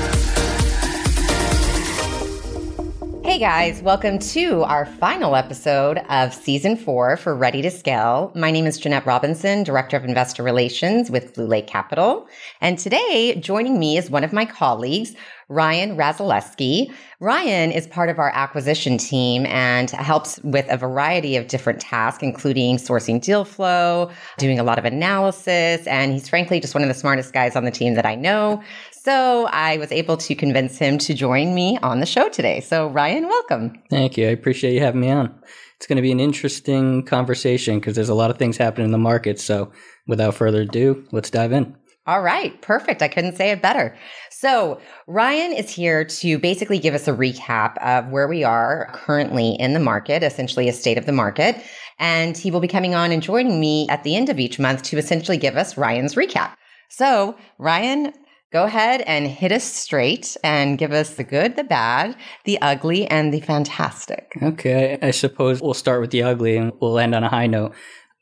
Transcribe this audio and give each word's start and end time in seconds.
Guys, 3.41 3.81
welcome 3.81 4.19
to 4.19 4.61
our 4.61 4.85
final 4.85 5.35
episode 5.35 5.97
of 6.09 6.31
season 6.31 6.77
four 6.77 7.17
for 7.17 7.35
Ready 7.35 7.63
to 7.63 7.71
Scale. 7.71 8.31
My 8.35 8.51
name 8.51 8.67
is 8.67 8.77
Jeanette 8.77 9.07
Robinson, 9.07 9.63
Director 9.63 9.97
of 9.97 10.05
Investor 10.05 10.43
Relations 10.43 11.09
with 11.09 11.33
Blue 11.33 11.47
Lake 11.47 11.65
Capital. 11.65 12.27
And 12.61 12.77
today, 12.77 13.35
joining 13.39 13.79
me 13.79 13.97
is 13.97 14.11
one 14.11 14.23
of 14.23 14.31
my 14.31 14.45
colleagues, 14.45 15.15
Ryan 15.49 15.97
Razaleski. 15.97 16.93
Ryan 17.19 17.71
is 17.71 17.87
part 17.87 18.09
of 18.09 18.19
our 18.19 18.29
acquisition 18.29 18.99
team 18.99 19.47
and 19.47 19.89
helps 19.89 20.39
with 20.43 20.65
a 20.69 20.77
variety 20.77 21.35
of 21.35 21.47
different 21.47 21.81
tasks, 21.81 22.21
including 22.21 22.77
sourcing 22.77 23.19
deal 23.19 23.43
flow, 23.43 24.11
doing 24.37 24.59
a 24.59 24.63
lot 24.63 24.77
of 24.77 24.85
analysis, 24.85 25.85
and 25.87 26.13
he's 26.13 26.29
frankly 26.29 26.59
just 26.59 26.75
one 26.75 26.83
of 26.83 26.87
the 26.87 26.93
smartest 26.93 27.33
guys 27.33 27.55
on 27.55 27.65
the 27.65 27.71
team 27.71 27.95
that 27.95 28.05
I 28.05 28.13
know. 28.13 28.61
So 29.03 29.47
I 29.47 29.77
was 29.77 29.91
able 29.91 30.15
to 30.17 30.35
convince 30.35 30.77
him 30.77 30.99
to 30.99 31.15
join 31.15 31.55
me 31.55 31.79
on 31.81 32.01
the 32.01 32.05
show 32.05 32.29
today. 32.29 32.59
So, 32.61 32.87
Ryan, 32.87 33.27
welcome. 33.27 33.81
Thank 33.89 34.15
you. 34.15 34.27
I 34.27 34.29
appreciate 34.29 34.75
you 34.75 34.79
having 34.79 35.01
me 35.01 35.09
on. 35.09 35.33
It's 35.77 35.87
going 35.87 35.95
to 35.95 36.03
be 36.03 36.11
an 36.11 36.19
interesting 36.19 37.03
conversation 37.03 37.79
because 37.79 37.95
there's 37.95 38.09
a 38.09 38.13
lot 38.13 38.29
of 38.29 38.37
things 38.37 38.57
happening 38.57 38.85
in 38.85 38.91
the 38.91 38.99
market. 38.99 39.39
So, 39.39 39.71
without 40.05 40.35
further 40.35 40.61
ado, 40.61 41.03
let's 41.11 41.31
dive 41.31 41.51
in. 41.51 41.75
All 42.05 42.21
right, 42.21 42.61
perfect. 42.61 43.01
I 43.01 43.07
couldn't 43.07 43.37
say 43.37 43.49
it 43.49 43.59
better. 43.59 43.97
So, 44.29 44.79
Ryan 45.07 45.51
is 45.51 45.71
here 45.71 46.05
to 46.05 46.37
basically 46.37 46.77
give 46.77 46.93
us 46.93 47.07
a 47.07 47.13
recap 47.13 47.79
of 47.79 48.11
where 48.11 48.27
we 48.27 48.43
are 48.43 48.91
currently 48.93 49.53
in 49.53 49.73
the 49.73 49.79
market, 49.79 50.21
essentially 50.21 50.69
a 50.69 50.73
state 50.73 50.99
of 50.99 51.07
the 51.07 51.11
market. 51.11 51.55
And 51.97 52.37
he 52.37 52.51
will 52.51 52.59
be 52.59 52.67
coming 52.67 52.93
on 52.93 53.11
and 53.11 53.23
joining 53.23 53.59
me 53.59 53.87
at 53.89 54.03
the 54.03 54.15
end 54.15 54.29
of 54.29 54.39
each 54.39 54.59
month 54.59 54.83
to 54.83 54.99
essentially 54.99 55.37
give 55.37 55.57
us 55.57 55.75
Ryan's 55.75 56.13
recap. 56.13 56.53
So, 56.89 57.35
Ryan, 57.57 58.13
Go 58.51 58.65
ahead 58.65 59.01
and 59.01 59.27
hit 59.27 59.53
us 59.53 59.63
straight 59.63 60.35
and 60.43 60.77
give 60.77 60.91
us 60.91 61.11
the 61.11 61.23
good, 61.23 61.55
the 61.55 61.63
bad, 61.63 62.17
the 62.43 62.61
ugly, 62.61 63.07
and 63.07 63.33
the 63.33 63.39
fantastic. 63.39 64.33
Okay. 64.43 64.99
I 65.01 65.11
suppose 65.11 65.61
we'll 65.61 65.73
start 65.73 66.01
with 66.01 66.11
the 66.11 66.23
ugly 66.23 66.57
and 66.57 66.73
we'll 66.81 66.99
end 66.99 67.15
on 67.15 67.23
a 67.23 67.29
high 67.29 67.47
note. 67.47 67.73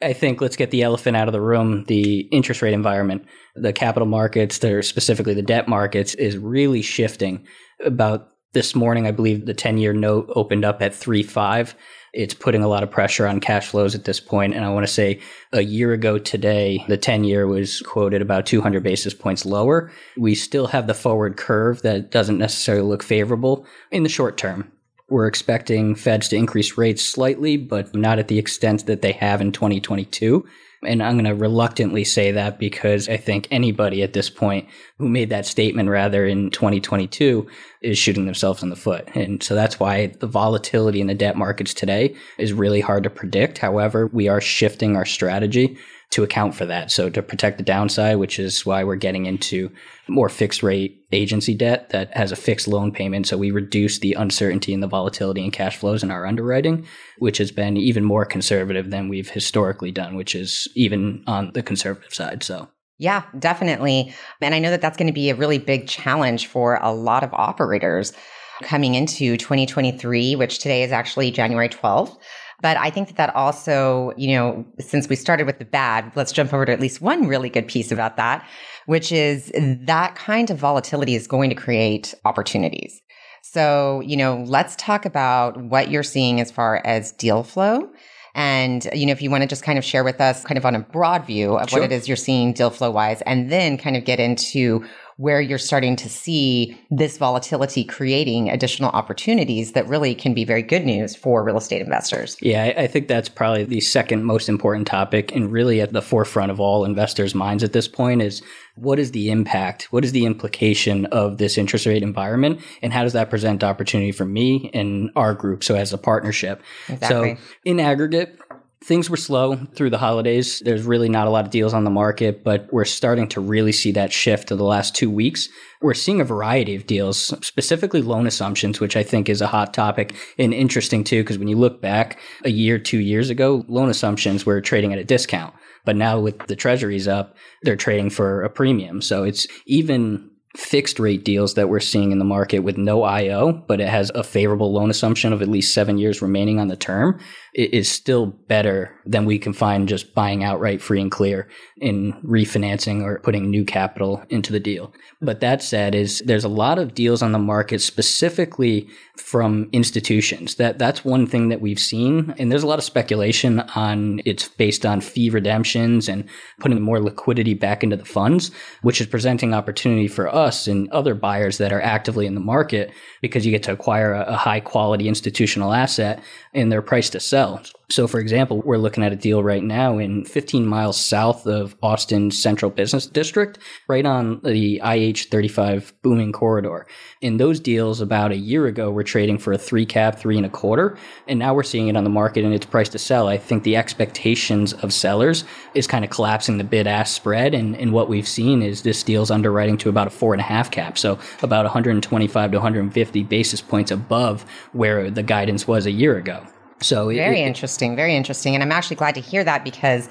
I 0.04 0.14
think 0.14 0.40
let's 0.40 0.56
get 0.56 0.70
the 0.70 0.84
elephant 0.84 1.18
out 1.18 1.28
of 1.28 1.32
the 1.32 1.42
room. 1.42 1.84
The 1.86 2.20
interest 2.32 2.62
rate 2.62 2.74
environment, 2.74 3.26
the 3.56 3.74
capital 3.74 4.08
markets, 4.08 4.60
there 4.60 4.84
specifically 4.84 5.34
the 5.34 5.42
debt 5.42 5.68
markets, 5.68 6.14
is 6.14 6.38
really 6.38 6.84
shifting. 6.84 7.48
About 7.84 8.30
this 8.54 8.76
morning, 8.76 9.08
I 9.08 9.12
believe 9.12 9.48
the 9.48 9.54
10 9.56 9.80
year 9.80 9.94
note 9.94 10.32
opened 10.36 10.64
up 10.64 10.82
at 10.82 10.92
3.5 10.92 11.74
it's 12.14 12.34
putting 12.34 12.64
a 12.64 12.68
lot 12.68 12.84
of 12.84 12.92
pressure 12.92 13.28
on 13.28 13.40
cash 13.40 13.68
flows 13.68 13.96
at 13.96 14.06
this 14.06 14.20
point. 14.20 14.53
And 14.53 14.66
I 14.66 14.70
want 14.70 14.86
to 14.86 14.92
say 14.92 15.20
a 15.52 15.62
year 15.62 15.94
ago 15.94 16.18
today, 16.18 16.84
the 16.88 16.97
10 16.97 17.24
year 17.24 17.47
was 17.47 17.81
quoted 17.81 18.22
about 18.22 18.46
200 18.46 18.84
basis 18.84 19.14
points 19.14 19.46
lower. 19.46 19.92
We 20.18 20.36
still 20.36 20.68
have 20.68 20.88
the 20.88 20.94
forward 20.94 21.38
curve 21.38 21.81
that 21.84 22.12
doesn't 22.12 22.38
necessarily 22.38 22.88
look 22.88 23.03
favorable 23.03 23.66
in 23.92 24.03
the 24.03 24.09
short 24.09 24.38
term. 24.38 24.72
We're 25.09 25.28
expecting 25.28 25.96
feds 25.96 26.28
to 26.30 26.36
increase 26.36 26.78
rates 26.78 27.03
slightly, 27.03 27.58
but 27.58 27.96
not 27.96 28.19
at 28.19 28.28
the 28.28 28.38
extent 28.38 28.86
that 28.86 29.02
they 29.02 29.14
have 29.14 29.42
in 29.42 29.52
2022. 29.52 30.48
And 30.84 31.04
I'm 31.04 31.16
going 31.16 31.26
to 31.26 31.36
reluctantly 31.36 32.06
say 32.06 32.32
that 32.32 32.58
because 32.58 33.10
I 33.10 33.18
think 33.18 33.48
anybody 33.52 34.02
at 34.02 34.14
this 34.14 34.30
point 34.30 34.68
who 34.98 35.10
made 35.10 35.30
that 35.30 35.46
statement 35.46 35.90
rather 35.90 36.26
in 36.26 36.52
2022 36.52 37.48
is 37.82 37.98
shooting 37.98 38.26
themselves 38.26 38.64
in 38.64 38.70
the 38.70 38.76
foot. 38.76 39.08
And 39.14 39.44
so 39.44 39.56
that's 39.56 39.80
why 39.80 40.08
the 40.08 40.28
volatility 40.28 41.02
in 41.02 41.08
the 41.08 41.16
debt 41.16 41.36
markets 41.36 41.74
today 41.74 42.16
is 42.38 42.54
really 42.54 42.82
hard 42.82 43.04
to 43.04 43.10
predict. 43.10 43.58
However, 43.58 44.08
we 44.08 44.30
are 44.30 44.42
shifting 44.42 44.96
our 44.96 45.06
strategy 45.06 45.78
to 46.12 46.24
account 46.24 46.56
for 46.56 46.66
that. 46.66 46.92
So 46.92 47.09
to 47.09 47.22
protect 47.22 47.58
the 47.58 47.64
downside, 47.64 48.18
which 48.18 48.40
is 48.40 48.66
why 48.66 48.84
we're 48.84 48.96
getting 48.96 49.28
into 49.28 49.72
more 50.08 50.30
fixed 50.30 50.64
rate 50.64 51.06
agency 51.12 51.53
debt 51.53 51.90
that 51.90 52.16
has 52.18 52.31
a 52.31 52.36
fixed 52.36 52.68
loan 52.68 52.92
payment. 52.92 53.28
So 53.28 53.38
we 53.38 53.52
reduce 53.52 54.00
the 54.00 54.14
uncertainty 54.14 54.74
and 54.74 54.81
the 54.81 54.88
volatility 54.88 55.44
in 55.44 55.52
cash 55.52 55.78
flows 55.78 56.02
in 56.02 56.09
our 56.09 56.25
underwriting, 56.25 56.88
which 57.19 57.38
has 57.38 57.52
been 57.52 57.78
even 57.78 58.03
more 58.03 58.25
conservative 58.25 58.90
than 58.90 59.08
we've 59.08 59.30
historically 59.30 59.92
done, 59.92 60.16
which 60.16 60.34
is 60.34 60.68
even 60.75 61.24
on 61.28 61.52
the 61.53 61.62
conservative 61.62 62.14
side. 62.14 62.44
So 62.44 62.69
yeah, 62.98 63.24
definitely. 63.38 64.14
And 64.42 64.56
I 64.56 64.59
know 64.59 64.72
that 64.72 64.81
that's 64.81 64.98
going 64.98 65.08
to 65.08 65.14
be 65.14 65.30
a 65.30 65.36
really 65.36 65.59
big 65.59 65.88
challenge 65.88 66.48
for 66.48 66.80
a 66.81 66.92
lot 66.92 67.24
of 67.24 67.34
operators 67.34 68.14
coming 68.62 68.96
into 68.96 69.38
2023, 69.38 70.36
which 70.36 70.59
today 70.59 70.84
is 70.84 70.92
actually 70.92 71.31
January 71.31 71.69
12th. 71.69 72.18
But 72.62 72.78
I 72.78 72.90
think 72.90 73.08
that 73.08 73.18
that 73.18 73.36
also, 73.36 74.14
you 74.18 74.36
know, 74.36 74.66
since 74.80 75.08
we 75.08 75.16
started 75.16 75.46
with 75.47 75.59
the 75.59 75.66
bad, 75.66 76.12
let's 76.16 76.31
jump 76.31 76.53
over 76.53 76.66
to 76.66 76.72
at 76.72 76.80
least 76.80 77.02
one 77.02 77.28
really 77.28 77.50
good 77.50 77.68
piece 77.68 77.92
about 77.92 78.18
that, 78.18 78.46
which 78.86 79.12
is 79.12 79.52
that 79.56 80.16
kind 80.16 80.50
of 80.50 80.57
volatility 80.57 81.16
is 81.16 81.28
going 81.28 81.50
to 81.50 81.56
create 81.56 82.13
opportunities. 82.25 83.01
So, 83.42 84.01
you 84.01 84.18
know, 84.18 84.44
let's 84.45 84.75
talk 84.75 85.06
about 85.06 85.62
what 85.62 85.89
you're 85.89 86.04
seeing 86.04 86.42
as 86.42 86.51
far 86.51 86.81
as 86.86 87.13
deal 87.13 87.44
flow. 87.44 87.89
And, 88.36 88.88
you 88.94 89.06
know, 89.06 89.12
if 89.12 89.22
you 89.22 89.31
want 89.31 89.42
to 89.42 89.48
just 89.48 89.63
kind 89.63 89.80
of 89.80 89.86
share 89.86 90.04
with 90.04 90.22
us 90.22 90.44
kind 90.44 90.57
of 90.57 90.66
on 90.66 90.75
a 90.75 90.80
broad 90.80 91.25
view 91.25 91.56
of 91.57 91.69
sure. 91.69 91.80
what 91.80 91.92
it 91.92 91.94
is 91.94 92.07
you're 92.07 92.18
seeing 92.18 92.54
deal 92.54 92.69
flow 92.69 92.92
wise, 92.92 93.22
and 93.22 93.51
then 93.51 93.78
kind 93.78 93.98
of 93.98 94.06
get 94.06 94.19
into 94.19 94.86
where 95.19 95.42
you're 95.42 95.57
starting 95.57 95.98
to 95.98 96.07
see 96.07 96.80
this 96.89 97.18
volatility 97.18 97.83
creating 97.83 98.50
additional 98.50 98.89
opportunities 98.92 99.74
that 99.74 99.86
really 99.86 100.16
can 100.16 100.33
be 100.33 100.45
very 100.45 100.62
good 100.62 100.86
news 100.86 101.13
for 101.13 101.44
real 101.44 101.57
estate 101.57 101.81
investors. 101.81 102.38
Yeah, 102.42 102.74
I 102.77 102.88
think 102.88 103.10
that's 103.10 103.27
probably 103.27 103.66
the 103.66 103.81
second 103.81 104.24
most 104.24 104.48
important 104.48 104.88
topic 104.88 105.36
and 105.36 105.51
really 105.51 105.81
at 105.81 105.92
the 105.92 106.01
forefront 106.01 106.51
of 106.51 106.62
all 106.62 106.86
investors' 106.86 107.36
minds 107.36 107.66
at 107.66 107.74
this 107.74 107.86
point 107.86 108.21
is 108.21 108.42
what 108.75 108.98
is 108.98 109.12
the 109.12 109.30
impact? 109.30 109.92
What 109.92 110.06
is 110.06 110.13
the 110.13 110.25
implication 110.25 111.06
of 111.07 111.38
this 111.38 111.57
interest 111.57 111.86
rate 111.86 112.01
environment? 112.01 112.62
And 112.81 112.94
how 112.94 113.04
does 113.04 113.12
that 113.12 113.30
present 113.30 113.62
opportunity 113.62 114.13
for 114.13 114.24
me 114.24 114.72
and 114.74 115.12
our 115.18 115.33
group? 115.33 115.65
So 115.65 115.75
as 115.75 115.92
a 115.92 115.98
partnership. 115.98 116.62
Exactly. 116.88 117.36
So 117.36 117.42
in 117.65 117.81
aggregate, 117.81 118.39
things 118.84 119.10
were 119.10 119.18
slow 119.18 119.56
through 119.76 119.90
the 119.90 119.98
holidays. 119.98 120.62
There's 120.64 120.84
really 120.84 121.10
not 121.10 121.28
a 121.28 121.30
lot 121.30 121.46
of 121.46 121.52
deals 121.52 121.74
on 121.74 121.84
the 121.84 121.90
market, 121.90 122.44
but 122.44 122.72
we're 122.72 122.86
starting 122.86 123.28
to 123.30 123.42
really 123.42 123.72
see 123.72 123.92
that 123.92 124.14
shift 124.14 124.52
in 124.52 124.58
the 124.58 124.64
last 124.64 124.96
two 124.96 125.10
weeks. 125.10 125.50
We're 125.81 125.94
seeing 125.94 126.22
a 126.22 126.26
variety 126.26 126.76
of 126.76 126.88
deals, 126.88 127.20
specifically 127.46 128.02
loan 128.02 128.26
assumptions, 128.26 128.80
which 128.80 128.96
I 128.96 129.04
think 129.04 129.28
is 129.28 129.42
a 129.42 129.48
hot 129.48 129.74
topic 129.74 130.16
and 130.38 130.54
interesting 130.54 131.04
too, 131.04 131.24
because 131.24 131.38
when 131.38 131.50
you 131.50 131.58
look 131.58 131.81
back 131.81 132.20
a 132.46 132.52
year, 132.52 132.80
two 132.80 133.00
years 133.00 133.30
ago, 133.30 133.66
loan 133.68 133.90
assumptions 133.90 134.46
were 134.46 134.62
trading 134.62 134.94
at 134.94 135.00
a 135.00 135.04
discount. 135.04 135.54
But 135.86 135.96
now 135.96 136.20
with 136.20 136.48
the 136.48 136.56
treasuries 136.56 137.08
up, 137.08 137.36
they're 137.64 137.75
trading 137.75 138.10
for 138.10 138.44
a 138.44 138.50
premium. 138.50 139.02
So 139.02 139.24
it's 139.24 139.48
even 139.66 140.30
fixed 140.56 141.00
rate 141.00 141.24
deals 141.24 141.54
that 141.54 141.69
we're 141.69 141.80
seeing 141.80 142.12
in 142.12 142.18
the 142.18 142.25
market 142.25 142.60
with 142.60 142.78
no 142.78 143.04
IO, 143.04 143.54
but 143.68 143.80
it 143.80 143.88
has 143.88 144.12
a 144.16 144.24
favorable 144.24 144.74
loan 144.74 144.90
assumption 144.90 145.31
of 145.31 145.42
at 145.42 145.48
least 145.48 145.74
seven 145.74 146.00
years 146.00 146.22
remaining 146.22 146.60
on 146.60 146.68
the 146.68 146.75
term 146.75 147.19
is 147.54 147.92
still 147.92 148.28
better 148.28 148.96
than 149.06 149.25
we 149.25 149.38
can 149.38 149.54
find 149.54 149.88
just 149.88 150.13
buying 150.13 150.44
outright 150.44 150.81
free 150.81 151.01
and 151.01 151.12
clear 151.12 151.50
in 151.78 152.13
refinancing 152.24 153.01
or 153.01 153.19
putting 153.19 153.50
new 153.50 153.66
capital 153.66 154.24
into 154.30 154.51
the 154.51 154.60
deal. 154.60 154.94
But 155.22 155.40
that 155.42 155.62
said 155.62 155.94
is 155.96 156.22
there's 156.25 156.44
a 156.44 156.50
lot 156.50 156.80
of 156.80 156.94
deals 156.94 157.22
on 157.22 157.31
the 157.31 157.40
market 157.40 157.81
specifically 157.81 158.88
from 159.18 159.69
institutions. 159.72 160.56
That 160.56 160.80
that's 160.80 161.04
one 161.04 161.28
thing 161.28 161.50
that 161.50 161.62
we've 161.62 161.80
seen 161.80 162.34
and 162.38 162.51
there's 162.51 162.63
a 162.63 162.68
lot 162.68 162.80
of 162.80 162.86
speculation 162.86 163.60
on 163.75 164.22
it's 164.25 164.48
based 164.48 164.86
on 164.86 165.01
fee 165.01 165.30
redemptions 165.30 166.07
and 166.07 166.25
putting 166.60 166.81
more 166.81 167.01
liquidity 167.01 167.56
back 167.56 167.84
into 167.84 167.98
the 167.98 168.06
funds, 168.06 168.51
which 168.84 169.01
is 169.01 169.07
presenting 169.07 169.54
opportunity 169.54 170.07
for 170.07 170.28
us 170.28 170.38
and 170.68 170.89
other 170.91 171.15
buyers 171.15 171.57
that 171.57 171.71
are 171.71 171.81
actively 171.81 172.25
in 172.25 172.36
the 172.36 172.41
market 172.41 172.91
because 173.21 173.45
you 173.45 173.51
get 173.51 173.63
to 173.63 173.71
acquire 173.71 174.13
a, 174.13 174.24
a 174.24 174.36
high 174.36 174.59
quality 174.59 175.07
institutional 175.07 175.74
asset 175.74 176.21
and 176.54 176.72
their 176.72 176.81
price 176.81 177.10
to 177.12 177.19
sell. 177.19 177.62
So, 177.92 178.07
for 178.07 178.19
example, 178.19 178.62
we're 178.62 178.78
looking 178.78 179.04
at 179.04 179.12
a 179.12 179.16
deal 179.16 179.42
right 179.42 179.63
now 179.63 179.98
in 179.98 180.24
15 180.24 180.63
miles 180.63 180.96
south 180.96 181.48
of 181.48 181.75
Austin 181.81 182.30
Central 182.30 182.69
Business 182.69 183.07
District, 183.07 183.57
right 183.88 184.06
on 184.06 184.42
the 184.44 184.80
IH 184.86 185.30
35 185.31 185.92
booming 186.04 186.31
corridor. 186.31 186.86
In 187.22 187.38
those 187.38 187.60
deals, 187.60 188.00
about 188.00 188.31
a 188.31 188.38
year 188.38 188.68
ago, 188.68 188.92
we're 188.92 189.01
trading 189.01 189.40
for 189.40 189.54
a 189.54 189.57
three 189.57 189.88
cap, 189.88 190.19
three 190.19 190.38
and 190.38 190.46
a 190.46 190.50
quarter, 190.50 191.00
and 191.28 191.40
now 191.40 191.56
we're 191.56 191.63
seeing 191.63 191.88
it 191.88 191.98
on 191.98 192.04
the 192.04 192.12
market 192.12 192.46
and 192.46 192.54
it's 192.54 192.66
priced 192.66 192.92
to 192.92 193.00
sell. 193.00 193.28
I 193.28 193.40
think 193.40 193.63
the 193.63 193.75
expectations 193.75 194.74
of 194.74 194.94
sellers 194.94 195.44
is 195.74 195.88
kind 195.88 196.06
of 196.06 196.12
collapsing 196.12 196.60
the 196.60 196.63
bid 196.63 196.86
ask 196.86 197.16
spread, 197.16 197.56
and, 197.56 197.75
and 197.75 197.92
what 197.92 198.07
we've 198.07 198.28
seen 198.28 198.62
is 198.62 198.84
this 198.84 199.01
deal's 199.01 199.31
underwriting 199.31 199.78
to 199.80 199.90
about 199.90 200.06
a 200.06 200.12
four 200.12 200.36
and 200.36 200.42
a 200.42 200.46
half 200.46 200.69
cap, 200.69 201.00
so 201.00 201.18
about 201.42 201.66
125 201.66 202.51
to 202.51 202.57
150 202.57 203.24
basis 203.24 203.62
points 203.62 203.90
above 203.90 204.46
where 204.74 205.10
the 205.10 205.24
guidance 205.24 205.68
was 205.68 205.88
a 205.88 205.92
year 205.92 206.16
ago. 206.16 206.46
So 206.81 207.08
very 207.08 207.42
it, 207.42 207.46
interesting, 207.46 207.96
very 207.96 208.16
interesting, 208.16 208.54
and 208.54 208.64
I'm 208.64 208.72
actually 208.72 208.96
glad 208.96 209.16
to 209.16 209.22
hear 209.22 209.44
that 209.44 209.64
because 209.64 210.10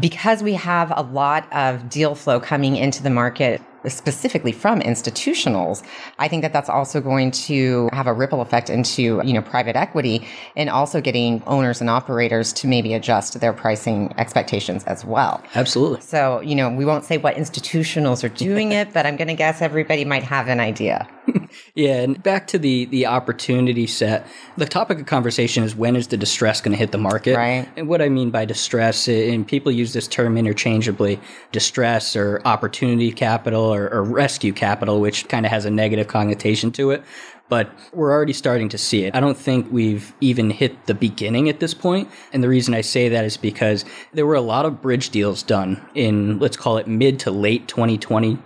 because 0.00 0.42
we 0.42 0.54
have 0.54 0.92
a 0.96 1.02
lot 1.02 1.50
of 1.52 1.88
deal 1.88 2.14
flow 2.16 2.40
coming 2.40 2.76
into 2.76 3.02
the 3.02 3.10
market 3.10 3.62
specifically 3.88 4.52
from 4.52 4.80
institutionals, 4.80 5.84
I 6.18 6.28
think 6.28 6.42
that 6.42 6.52
that's 6.52 6.68
also 6.68 7.00
going 7.00 7.30
to 7.32 7.88
have 7.92 8.06
a 8.06 8.12
ripple 8.12 8.40
effect 8.40 8.68
into, 8.68 9.20
you 9.24 9.32
know, 9.32 9.42
private 9.42 9.76
equity 9.76 10.26
and 10.56 10.68
also 10.68 11.00
getting 11.00 11.42
owners 11.46 11.80
and 11.80 11.88
operators 11.88 12.52
to 12.54 12.66
maybe 12.66 12.94
adjust 12.94 13.38
their 13.40 13.52
pricing 13.52 14.12
expectations 14.18 14.84
as 14.84 15.04
well. 15.04 15.42
Absolutely. 15.54 16.00
So, 16.00 16.40
you 16.40 16.54
know, 16.54 16.68
we 16.68 16.84
won't 16.84 17.04
say 17.04 17.18
what 17.18 17.36
institutionals 17.36 18.24
are 18.24 18.28
doing 18.28 18.72
it, 18.72 18.92
but 18.92 19.06
I'm 19.06 19.16
going 19.16 19.28
to 19.28 19.34
guess 19.34 19.62
everybody 19.62 20.04
might 20.04 20.24
have 20.24 20.48
an 20.48 20.60
idea. 20.60 21.08
yeah, 21.76 22.00
and 22.00 22.20
back 22.22 22.46
to 22.48 22.58
the 22.58 22.86
the 22.86 23.04
opportunity 23.04 23.86
set. 23.86 24.26
The 24.56 24.64
topic 24.64 24.98
of 24.98 25.04
conversation 25.04 25.62
is 25.62 25.76
when 25.76 25.94
is 25.94 26.08
the 26.08 26.16
distress 26.16 26.62
going 26.62 26.72
to 26.72 26.78
hit 26.78 26.90
the 26.90 26.98
market? 26.98 27.36
Right. 27.36 27.68
And 27.76 27.86
what 27.86 28.00
I 28.00 28.08
mean 28.08 28.30
by 28.30 28.46
distress, 28.46 29.06
and 29.08 29.46
people 29.46 29.70
use 29.70 29.92
this 29.92 30.08
term 30.08 30.38
interchangeably, 30.38 31.20
distress 31.52 32.16
or 32.16 32.40
opportunity 32.46 33.12
capital 33.12 33.62
or, 33.62 33.92
or 33.92 34.02
rescue 34.02 34.54
capital, 34.54 35.02
which 35.02 35.28
kind 35.28 35.44
of 35.44 35.52
has 35.52 35.66
a 35.66 35.70
negative 35.70 36.08
connotation 36.08 36.72
to 36.72 36.92
it. 36.92 37.04
But 37.50 37.70
we're 37.92 38.10
already 38.10 38.32
starting 38.32 38.70
to 38.70 38.78
see 38.78 39.04
it. 39.04 39.14
I 39.14 39.20
don't 39.20 39.36
think 39.36 39.70
we've 39.70 40.14
even 40.22 40.48
hit 40.50 40.86
the 40.86 40.94
beginning 40.94 41.50
at 41.50 41.60
this 41.60 41.74
point. 41.74 42.08
And 42.32 42.42
the 42.42 42.48
reason 42.48 42.72
I 42.72 42.80
say 42.80 43.10
that 43.10 43.24
is 43.26 43.36
because 43.36 43.84
there 44.14 44.26
were 44.26 44.34
a 44.34 44.40
lot 44.40 44.64
of 44.64 44.80
bridge 44.80 45.10
deals 45.10 45.42
done 45.42 45.86
in, 45.94 46.38
let's 46.38 46.56
call 46.56 46.78
it 46.78 46.88
mid 46.88 47.20
to 47.20 47.30
late 47.30 47.68
2020. 47.68 48.38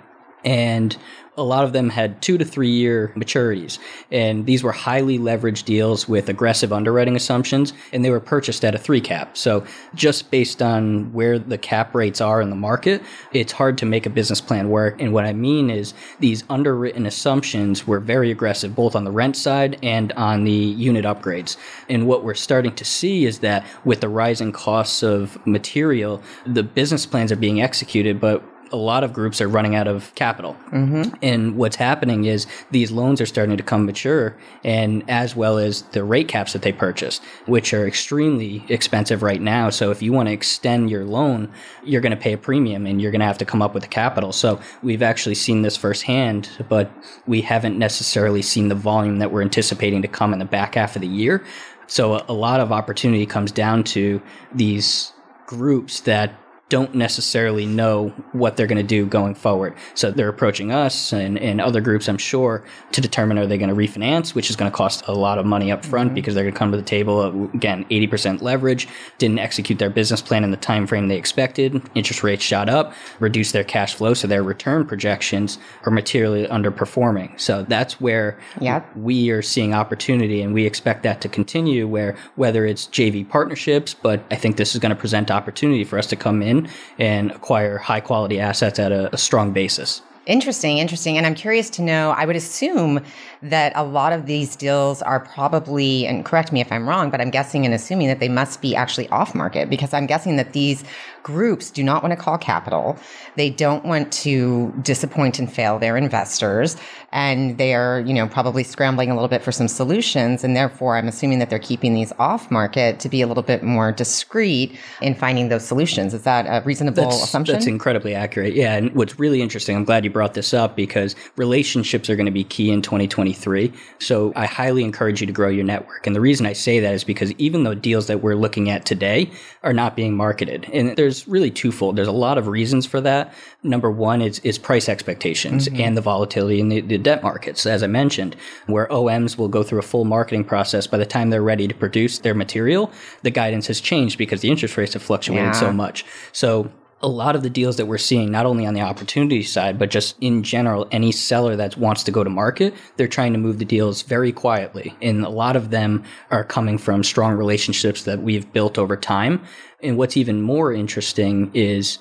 And 0.44 0.96
a 1.40 1.42
lot 1.42 1.64
of 1.64 1.72
them 1.72 1.88
had 1.88 2.20
two 2.20 2.36
to 2.36 2.44
three 2.44 2.70
year 2.70 3.12
maturities. 3.16 3.78
And 4.10 4.46
these 4.46 4.62
were 4.62 4.72
highly 4.72 5.18
leveraged 5.18 5.64
deals 5.64 6.08
with 6.08 6.28
aggressive 6.28 6.72
underwriting 6.72 7.16
assumptions, 7.16 7.72
and 7.92 8.04
they 8.04 8.10
were 8.10 8.20
purchased 8.20 8.64
at 8.64 8.74
a 8.74 8.78
three 8.78 9.00
cap. 9.00 9.36
So, 9.36 9.64
just 9.94 10.30
based 10.30 10.60
on 10.60 11.12
where 11.12 11.38
the 11.38 11.56
cap 11.56 11.94
rates 11.94 12.20
are 12.20 12.42
in 12.42 12.50
the 12.50 12.56
market, 12.56 13.02
it's 13.32 13.52
hard 13.52 13.78
to 13.78 13.86
make 13.86 14.06
a 14.06 14.10
business 14.10 14.40
plan 14.40 14.68
work. 14.68 15.00
And 15.00 15.12
what 15.12 15.24
I 15.24 15.32
mean 15.32 15.70
is, 15.70 15.94
these 16.18 16.44
underwritten 16.50 17.06
assumptions 17.06 17.86
were 17.86 18.00
very 18.00 18.30
aggressive, 18.30 18.74
both 18.74 18.94
on 18.94 19.04
the 19.04 19.10
rent 19.10 19.36
side 19.36 19.78
and 19.82 20.12
on 20.12 20.44
the 20.44 20.52
unit 20.52 21.06
upgrades. 21.06 21.56
And 21.88 22.06
what 22.06 22.22
we're 22.22 22.34
starting 22.34 22.74
to 22.74 22.84
see 22.84 23.24
is 23.24 23.38
that 23.38 23.64
with 23.84 24.00
the 24.00 24.08
rising 24.08 24.52
costs 24.52 25.02
of 25.02 25.38
material, 25.46 26.22
the 26.44 26.62
business 26.62 27.06
plans 27.06 27.32
are 27.32 27.36
being 27.36 27.62
executed, 27.62 28.20
but 28.20 28.42
a 28.72 28.76
lot 28.76 29.04
of 29.04 29.12
groups 29.12 29.40
are 29.40 29.48
running 29.48 29.74
out 29.74 29.88
of 29.88 30.14
capital. 30.14 30.56
Mm-hmm. 30.70 31.14
And 31.22 31.56
what's 31.56 31.76
happening 31.76 32.24
is 32.24 32.46
these 32.70 32.90
loans 32.90 33.20
are 33.20 33.26
starting 33.26 33.56
to 33.56 33.62
come 33.62 33.86
mature, 33.86 34.36
and 34.64 35.08
as 35.08 35.34
well 35.34 35.58
as 35.58 35.82
the 35.92 36.04
rate 36.04 36.28
caps 36.28 36.52
that 36.52 36.62
they 36.62 36.72
purchase, 36.72 37.20
which 37.46 37.74
are 37.74 37.86
extremely 37.86 38.64
expensive 38.68 39.22
right 39.22 39.40
now. 39.40 39.70
So 39.70 39.90
if 39.90 40.02
you 40.02 40.12
want 40.12 40.28
to 40.28 40.32
extend 40.32 40.90
your 40.90 41.04
loan, 41.04 41.52
you're 41.84 42.00
going 42.00 42.16
to 42.16 42.22
pay 42.22 42.32
a 42.32 42.38
premium 42.38 42.86
and 42.86 43.00
you're 43.00 43.10
going 43.10 43.20
to 43.20 43.26
have 43.26 43.38
to 43.38 43.44
come 43.44 43.62
up 43.62 43.74
with 43.74 43.82
the 43.82 43.88
capital. 43.88 44.32
So 44.32 44.60
we've 44.82 45.02
actually 45.02 45.34
seen 45.34 45.62
this 45.62 45.76
firsthand, 45.76 46.48
but 46.68 46.90
we 47.26 47.40
haven't 47.40 47.78
necessarily 47.78 48.42
seen 48.42 48.68
the 48.68 48.74
volume 48.74 49.18
that 49.18 49.32
we're 49.32 49.42
anticipating 49.42 50.02
to 50.02 50.08
come 50.08 50.32
in 50.32 50.38
the 50.38 50.44
back 50.44 50.74
half 50.74 50.96
of 50.96 51.02
the 51.02 51.08
year. 51.08 51.44
So 51.86 52.14
a, 52.14 52.24
a 52.28 52.32
lot 52.32 52.60
of 52.60 52.70
opportunity 52.70 53.26
comes 53.26 53.50
down 53.50 53.82
to 53.84 54.22
these 54.54 55.12
groups 55.46 56.00
that 56.02 56.34
don't 56.70 56.94
necessarily 56.94 57.66
know 57.66 58.08
what 58.32 58.56
they're 58.56 58.68
going 58.68 58.78
to 58.78 58.82
do 58.82 59.04
going 59.04 59.34
forward. 59.34 59.74
So 59.94 60.10
they're 60.10 60.28
approaching 60.28 60.70
us 60.70 61.12
and, 61.12 61.36
and 61.38 61.60
other 61.60 61.80
groups, 61.80 62.08
I'm 62.08 62.16
sure, 62.16 62.64
to 62.92 63.00
determine 63.00 63.38
are 63.38 63.46
they 63.46 63.58
going 63.58 63.68
to 63.68 63.74
refinance, 63.74 64.34
which 64.36 64.48
is 64.48 64.56
going 64.56 64.70
to 64.70 64.76
cost 64.76 65.02
a 65.08 65.12
lot 65.12 65.38
of 65.38 65.44
money 65.44 65.72
up 65.72 65.84
front 65.84 66.08
mm-hmm. 66.08 66.14
because 66.14 66.34
they're 66.34 66.44
going 66.44 66.54
to 66.54 66.58
come 66.58 66.70
to 66.70 66.76
the 66.76 66.82
table 66.82 67.50
again 67.52 67.84
80% 67.90 68.40
leverage, 68.40 68.86
didn't 69.18 69.40
execute 69.40 69.80
their 69.80 69.90
business 69.90 70.22
plan 70.22 70.44
in 70.44 70.52
the 70.52 70.56
time 70.56 70.86
frame 70.86 71.08
they 71.08 71.16
expected, 71.16 71.82
interest 71.96 72.22
rates 72.22 72.44
shot 72.44 72.68
up, 72.68 72.94
reduced 73.18 73.52
their 73.52 73.64
cash 73.64 73.94
flow, 73.94 74.14
so 74.14 74.28
their 74.28 74.44
return 74.44 74.86
projections 74.86 75.58
are 75.84 75.90
materially 75.90 76.46
underperforming. 76.46 77.38
So 77.38 77.64
that's 77.64 78.00
where 78.00 78.38
yep. 78.60 78.88
we 78.96 79.30
are 79.30 79.42
seeing 79.42 79.74
opportunity, 79.74 80.40
and 80.40 80.54
we 80.54 80.66
expect 80.66 81.02
that 81.02 81.20
to 81.22 81.28
continue. 81.28 81.88
Where 81.88 82.16
whether 82.36 82.64
it's 82.64 82.86
JV 82.86 83.28
partnerships, 83.28 83.92
but 83.92 84.22
I 84.30 84.36
think 84.36 84.56
this 84.56 84.74
is 84.74 84.80
going 84.80 84.90
to 84.90 84.96
present 84.96 85.32
opportunity 85.32 85.82
for 85.82 85.98
us 85.98 86.06
to 86.08 86.16
come 86.16 86.42
in 86.42 86.59
and 86.98 87.30
acquire 87.30 87.78
high 87.78 88.00
quality 88.00 88.40
assets 88.40 88.78
at 88.78 88.92
a, 88.92 89.12
a 89.14 89.18
strong 89.18 89.52
basis. 89.52 90.02
Interesting, 90.26 90.78
interesting. 90.78 91.16
And 91.16 91.26
I'm 91.26 91.34
curious 91.34 91.70
to 91.70 91.82
know, 91.82 92.10
I 92.10 92.26
would 92.26 92.36
assume 92.36 93.00
that 93.42 93.72
a 93.74 93.82
lot 93.82 94.12
of 94.12 94.26
these 94.26 94.54
deals 94.54 95.00
are 95.02 95.18
probably, 95.18 96.06
and 96.06 96.24
correct 96.24 96.52
me 96.52 96.60
if 96.60 96.70
I'm 96.70 96.86
wrong, 96.88 97.10
but 97.10 97.20
I'm 97.22 97.30
guessing 97.30 97.64
and 97.64 97.74
assuming 97.74 98.08
that 98.08 98.20
they 98.20 98.28
must 98.28 98.60
be 98.60 98.76
actually 98.76 99.08
off 99.08 99.34
market 99.34 99.70
because 99.70 99.94
I'm 99.94 100.06
guessing 100.06 100.36
that 100.36 100.52
these 100.52 100.84
groups 101.22 101.70
do 101.70 101.82
not 101.82 102.02
want 102.02 102.12
to 102.12 102.16
call 102.16 102.38
capital. 102.38 102.98
They 103.36 103.50
don't 103.50 103.84
want 103.84 104.12
to 104.12 104.72
disappoint 104.82 105.38
and 105.38 105.52
fail 105.52 105.78
their 105.78 105.96
investors. 105.96 106.76
And 107.12 107.58
they 107.58 107.74
are, 107.74 108.00
you 108.00 108.14
know, 108.14 108.28
probably 108.28 108.62
scrambling 108.62 109.10
a 109.10 109.14
little 109.14 109.28
bit 109.28 109.42
for 109.42 109.52
some 109.52 109.68
solutions. 109.68 110.44
And 110.44 110.54
therefore, 110.54 110.96
I'm 110.96 111.08
assuming 111.08 111.40
that 111.40 111.50
they're 111.50 111.58
keeping 111.58 111.94
these 111.94 112.12
off 112.18 112.50
market 112.50 113.00
to 113.00 113.08
be 113.08 113.22
a 113.22 113.26
little 113.26 113.42
bit 113.42 113.62
more 113.62 113.90
discreet 113.90 114.78
in 115.02 115.14
finding 115.14 115.48
those 115.48 115.66
solutions. 115.66 116.14
Is 116.14 116.22
that 116.22 116.46
a 116.46 116.64
reasonable 116.64 117.04
that's, 117.04 117.24
assumption? 117.24 117.54
That's 117.54 117.66
incredibly 117.66 118.14
accurate. 118.14 118.54
Yeah. 118.54 118.76
And 118.76 118.94
what's 118.94 119.18
really 119.18 119.42
interesting, 119.42 119.76
I'm 119.76 119.84
glad 119.84 120.04
you 120.04 120.10
brought 120.10 120.34
this 120.34 120.54
up 120.54 120.76
because 120.76 121.16
relationships 121.36 122.08
are 122.08 122.16
going 122.16 122.26
to 122.26 122.32
be 122.32 122.44
key 122.44 122.70
in 122.70 122.82
2023. 122.82 123.72
So 123.98 124.32
I 124.36 124.46
highly 124.46 124.84
encourage 124.84 125.20
you 125.20 125.26
to 125.26 125.32
grow 125.32 125.48
your 125.48 125.64
network. 125.64 126.06
And 126.06 126.14
the 126.14 126.20
reason 126.20 126.46
I 126.46 126.52
say 126.52 126.78
that 126.80 126.94
is 126.94 127.02
because 127.02 127.32
even 127.38 127.64
though 127.64 127.74
deals 127.74 128.06
that 128.06 128.22
we're 128.22 128.36
looking 128.36 128.70
at 128.70 128.86
today 128.86 129.30
are 129.62 129.72
not 129.72 129.96
being 129.96 130.16
marketed, 130.16 130.68
and 130.72 130.96
there's 130.96 131.09
there's 131.10 131.26
really 131.26 131.50
twofold. 131.50 131.96
There's 131.96 132.06
a 132.06 132.12
lot 132.12 132.38
of 132.38 132.46
reasons 132.46 132.86
for 132.86 133.00
that. 133.00 133.34
Number 133.64 133.90
one 133.90 134.22
is, 134.22 134.38
is 134.40 134.58
price 134.58 134.88
expectations 134.88 135.66
mm-hmm. 135.66 135.80
and 135.80 135.96
the 135.96 136.00
volatility 136.00 136.60
in 136.60 136.68
the, 136.68 136.80
the, 136.82 136.98
debt 136.98 137.24
markets, 137.24 137.66
as 137.66 137.82
I 137.82 137.88
mentioned, 137.88 138.36
where 138.66 138.86
OMs 138.88 139.36
will 139.36 139.48
go 139.48 139.64
through 139.64 139.80
a 139.80 139.82
full 139.82 140.04
marketing 140.04 140.44
process. 140.44 140.86
By 140.86 140.98
the 140.98 141.06
time 141.06 141.30
they're 141.30 141.42
ready 141.42 141.66
to 141.66 141.74
produce 141.74 142.20
their 142.20 142.34
material, 142.34 142.92
the 143.22 143.30
guidance 143.30 143.66
has 143.66 143.80
changed 143.80 144.18
because 144.18 144.40
the 144.40 144.50
interest 144.50 144.76
rates 144.76 144.92
have 144.92 145.02
fluctuated 145.02 145.46
yeah. 145.46 145.52
so 145.52 145.72
much. 145.72 146.04
So 146.30 146.70
a 147.02 147.08
lot 147.08 147.34
of 147.34 147.42
the 147.42 147.50
deals 147.50 147.76
that 147.78 147.86
we're 147.86 147.98
seeing, 147.98 148.30
not 148.30 148.46
only 148.46 148.66
on 148.66 148.74
the 148.74 148.82
opportunity 148.82 149.42
side, 149.42 149.78
but 149.78 149.90
just 149.90 150.16
in 150.20 150.42
general, 150.42 150.86
any 150.92 151.10
seller 151.10 151.56
that 151.56 151.76
wants 151.76 152.02
to 152.04 152.10
go 152.10 152.22
to 152.22 152.30
market, 152.30 152.74
they're 152.96 153.08
trying 153.08 153.32
to 153.32 153.38
move 153.38 153.58
the 153.58 153.64
deals 153.64 154.02
very 154.02 154.32
quietly. 154.32 154.94
And 155.00 155.24
a 155.24 155.30
lot 155.30 155.56
of 155.56 155.70
them 155.70 156.04
are 156.30 156.44
coming 156.44 156.76
from 156.76 157.02
strong 157.02 157.34
relationships 157.34 158.04
that 158.04 158.22
we've 158.22 158.52
built 158.52 158.78
over 158.78 158.96
time. 158.96 159.42
And 159.82 159.96
what's 159.96 160.16
even 160.16 160.42
more 160.42 160.72
interesting 160.72 161.50
is 161.54 161.98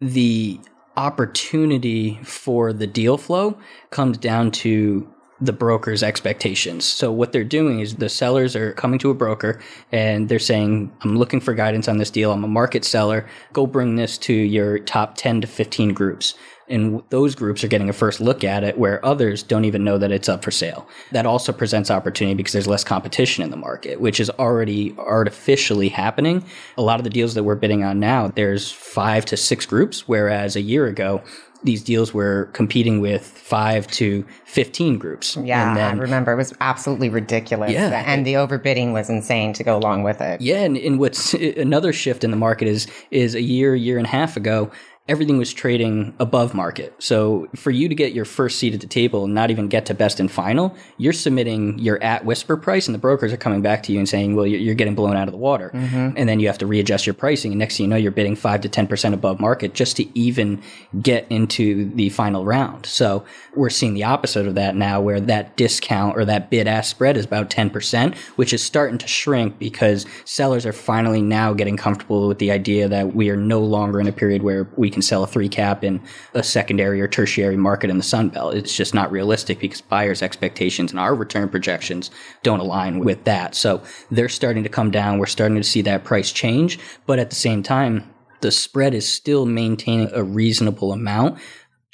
the 0.00 0.60
opportunity 0.96 2.20
for 2.22 2.72
the 2.72 2.86
deal 2.86 3.18
flow 3.18 3.58
comes 3.90 4.18
down 4.18 4.50
to 4.50 5.08
the 5.40 5.52
broker's 5.52 6.02
expectations. 6.02 6.84
So 6.84 7.10
what 7.10 7.32
they're 7.32 7.44
doing 7.44 7.80
is 7.80 7.96
the 7.96 8.08
sellers 8.08 8.54
are 8.54 8.72
coming 8.72 8.98
to 9.00 9.10
a 9.10 9.14
broker 9.14 9.60
and 9.90 10.28
they're 10.28 10.38
saying, 10.38 10.92
I'm 11.02 11.18
looking 11.18 11.40
for 11.40 11.54
guidance 11.54 11.88
on 11.88 11.98
this 11.98 12.10
deal. 12.10 12.32
I'm 12.32 12.44
a 12.44 12.48
market 12.48 12.84
seller. 12.84 13.28
Go 13.52 13.66
bring 13.66 13.96
this 13.96 14.16
to 14.18 14.32
your 14.32 14.78
top 14.78 15.16
10 15.16 15.40
to 15.42 15.46
15 15.46 15.92
groups. 15.92 16.34
And 16.68 17.02
those 17.10 17.34
groups 17.34 17.62
are 17.62 17.68
getting 17.68 17.88
a 17.88 17.92
first 17.92 18.20
look 18.20 18.42
at 18.42 18.64
it 18.64 18.78
where 18.78 19.04
others 19.04 19.42
don't 19.42 19.64
even 19.64 19.84
know 19.84 19.98
that 19.98 20.10
it's 20.10 20.28
up 20.28 20.42
for 20.42 20.50
sale. 20.50 20.88
That 21.12 21.26
also 21.26 21.52
presents 21.52 21.90
opportunity 21.90 22.34
because 22.34 22.52
there's 22.52 22.66
less 22.66 22.84
competition 22.84 23.44
in 23.44 23.50
the 23.50 23.56
market, 23.56 24.00
which 24.00 24.18
is 24.18 24.30
already 24.30 24.94
artificially 24.98 25.88
happening. 25.88 26.44
A 26.76 26.82
lot 26.82 27.00
of 27.00 27.04
the 27.04 27.10
deals 27.10 27.34
that 27.34 27.44
we're 27.44 27.54
bidding 27.54 27.84
on 27.84 28.00
now, 28.00 28.28
there's 28.28 28.72
five 28.72 29.24
to 29.26 29.36
six 29.36 29.66
groups, 29.66 30.08
whereas 30.08 30.56
a 30.56 30.62
year 30.62 30.86
ago, 30.86 31.22
these 31.64 31.82
deals 31.82 32.12
were 32.12 32.50
competing 32.52 33.00
with 33.00 33.26
five 33.26 33.86
to 33.88 34.24
15 34.44 34.98
groups. 34.98 35.36
Yeah, 35.36 35.74
then, 35.74 35.98
I 35.98 36.00
remember. 36.00 36.32
It 36.32 36.36
was 36.36 36.52
absolutely 36.60 37.08
ridiculous. 37.08 37.72
Yeah. 37.72 38.04
And 38.06 38.26
the 38.26 38.34
overbidding 38.34 38.92
was 38.92 39.08
insane 39.08 39.54
to 39.54 39.64
go 39.64 39.76
along 39.76 40.02
with 40.02 40.20
it. 40.20 40.42
Yeah. 40.42 40.60
And, 40.60 40.76
and 40.76 40.98
what's 41.00 41.32
another 41.34 41.92
shift 41.92 42.22
in 42.22 42.30
the 42.30 42.36
market 42.36 42.68
is, 42.68 42.86
is 43.10 43.34
a 43.34 43.40
year, 43.40 43.74
year 43.74 43.96
and 43.96 44.06
a 44.06 44.10
half 44.10 44.36
ago, 44.36 44.70
everything 45.06 45.36
was 45.36 45.52
trading 45.52 46.14
above 46.18 46.54
market. 46.54 46.94
So 46.98 47.46
for 47.54 47.70
you 47.70 47.90
to 47.90 47.94
get 47.94 48.14
your 48.14 48.24
first 48.24 48.58
seat 48.58 48.72
at 48.72 48.80
the 48.80 48.86
table 48.86 49.24
and 49.24 49.34
not 49.34 49.50
even 49.50 49.68
get 49.68 49.84
to 49.86 49.94
best 49.94 50.18
and 50.18 50.32
final, 50.32 50.74
you're 50.96 51.12
submitting 51.12 51.78
your 51.78 52.02
at 52.02 52.24
whisper 52.24 52.56
price 52.56 52.88
and 52.88 52.94
the 52.94 52.98
brokers 52.98 53.30
are 53.30 53.36
coming 53.36 53.60
back 53.60 53.82
to 53.82 53.92
you 53.92 53.98
and 53.98 54.08
saying, 54.08 54.34
well, 54.34 54.46
you're 54.46 54.74
getting 54.74 54.94
blown 54.94 55.14
out 55.14 55.28
of 55.28 55.32
the 55.32 55.38
water. 55.38 55.70
Mm-hmm. 55.74 56.16
And 56.16 56.26
then 56.26 56.40
you 56.40 56.46
have 56.46 56.56
to 56.58 56.66
readjust 56.66 57.06
your 57.06 57.12
pricing. 57.12 57.52
And 57.52 57.58
next 57.58 57.76
thing 57.76 57.84
you 57.84 57.90
know, 57.90 57.96
you're 57.96 58.12
bidding 58.12 58.34
five 58.34 58.62
to 58.62 58.68
10% 58.70 59.12
above 59.12 59.40
market 59.40 59.74
just 59.74 59.98
to 59.98 60.18
even 60.18 60.62
get 61.02 61.26
into 61.28 61.90
the 61.94 62.08
final 62.08 62.46
round. 62.46 62.86
So 62.86 63.26
we're 63.54 63.68
seeing 63.68 63.92
the 63.92 64.04
opposite 64.04 64.46
of 64.46 64.54
that 64.54 64.74
now 64.74 65.02
where 65.02 65.20
that 65.20 65.54
discount 65.58 66.16
or 66.16 66.24
that 66.24 66.48
bid 66.48 66.66
ask 66.66 66.90
spread 66.90 67.18
is 67.18 67.26
about 67.26 67.50
10%, 67.50 68.16
which 68.36 68.54
is 68.54 68.62
starting 68.62 68.96
to 68.96 69.06
shrink 69.06 69.58
because 69.58 70.06
sellers 70.24 70.64
are 70.64 70.72
finally 70.72 71.20
now 71.20 71.52
getting 71.52 71.76
comfortable 71.76 72.26
with 72.26 72.38
the 72.38 72.50
idea 72.50 72.88
that 72.88 73.14
we 73.14 73.28
are 73.28 73.36
no 73.36 73.60
longer 73.60 74.00
in 74.00 74.06
a 74.06 74.12
period 74.12 74.42
where 74.42 74.66
we 74.78 74.93
can 74.94 75.02
sell 75.02 75.22
a 75.22 75.26
three 75.26 75.50
cap 75.50 75.84
in 75.84 76.00
a 76.32 76.42
secondary 76.42 77.02
or 77.02 77.08
tertiary 77.08 77.56
market 77.56 77.90
in 77.90 77.98
the 77.98 78.02
Sun 78.02 78.30
Belt. 78.30 78.54
It's 78.54 78.74
just 78.74 78.94
not 78.94 79.12
realistic 79.12 79.60
because 79.60 79.82
buyers' 79.82 80.22
expectations 80.22 80.90
and 80.90 80.98
our 80.98 81.14
return 81.14 81.50
projections 81.50 82.10
don't 82.42 82.60
align 82.60 83.00
with 83.00 83.24
that. 83.24 83.54
So 83.54 83.82
they're 84.10 84.30
starting 84.30 84.62
to 84.62 84.70
come 84.70 84.90
down. 84.90 85.18
We're 85.18 85.26
starting 85.26 85.58
to 85.58 85.64
see 85.64 85.82
that 85.82 86.04
price 86.04 86.32
change. 86.32 86.78
But 87.04 87.18
at 87.18 87.28
the 87.28 87.36
same 87.36 87.62
time, 87.62 88.08
the 88.40 88.50
spread 88.50 88.94
is 88.94 89.08
still 89.08 89.46
maintaining 89.46 90.10
a 90.12 90.22
reasonable 90.22 90.92
amount 90.92 91.38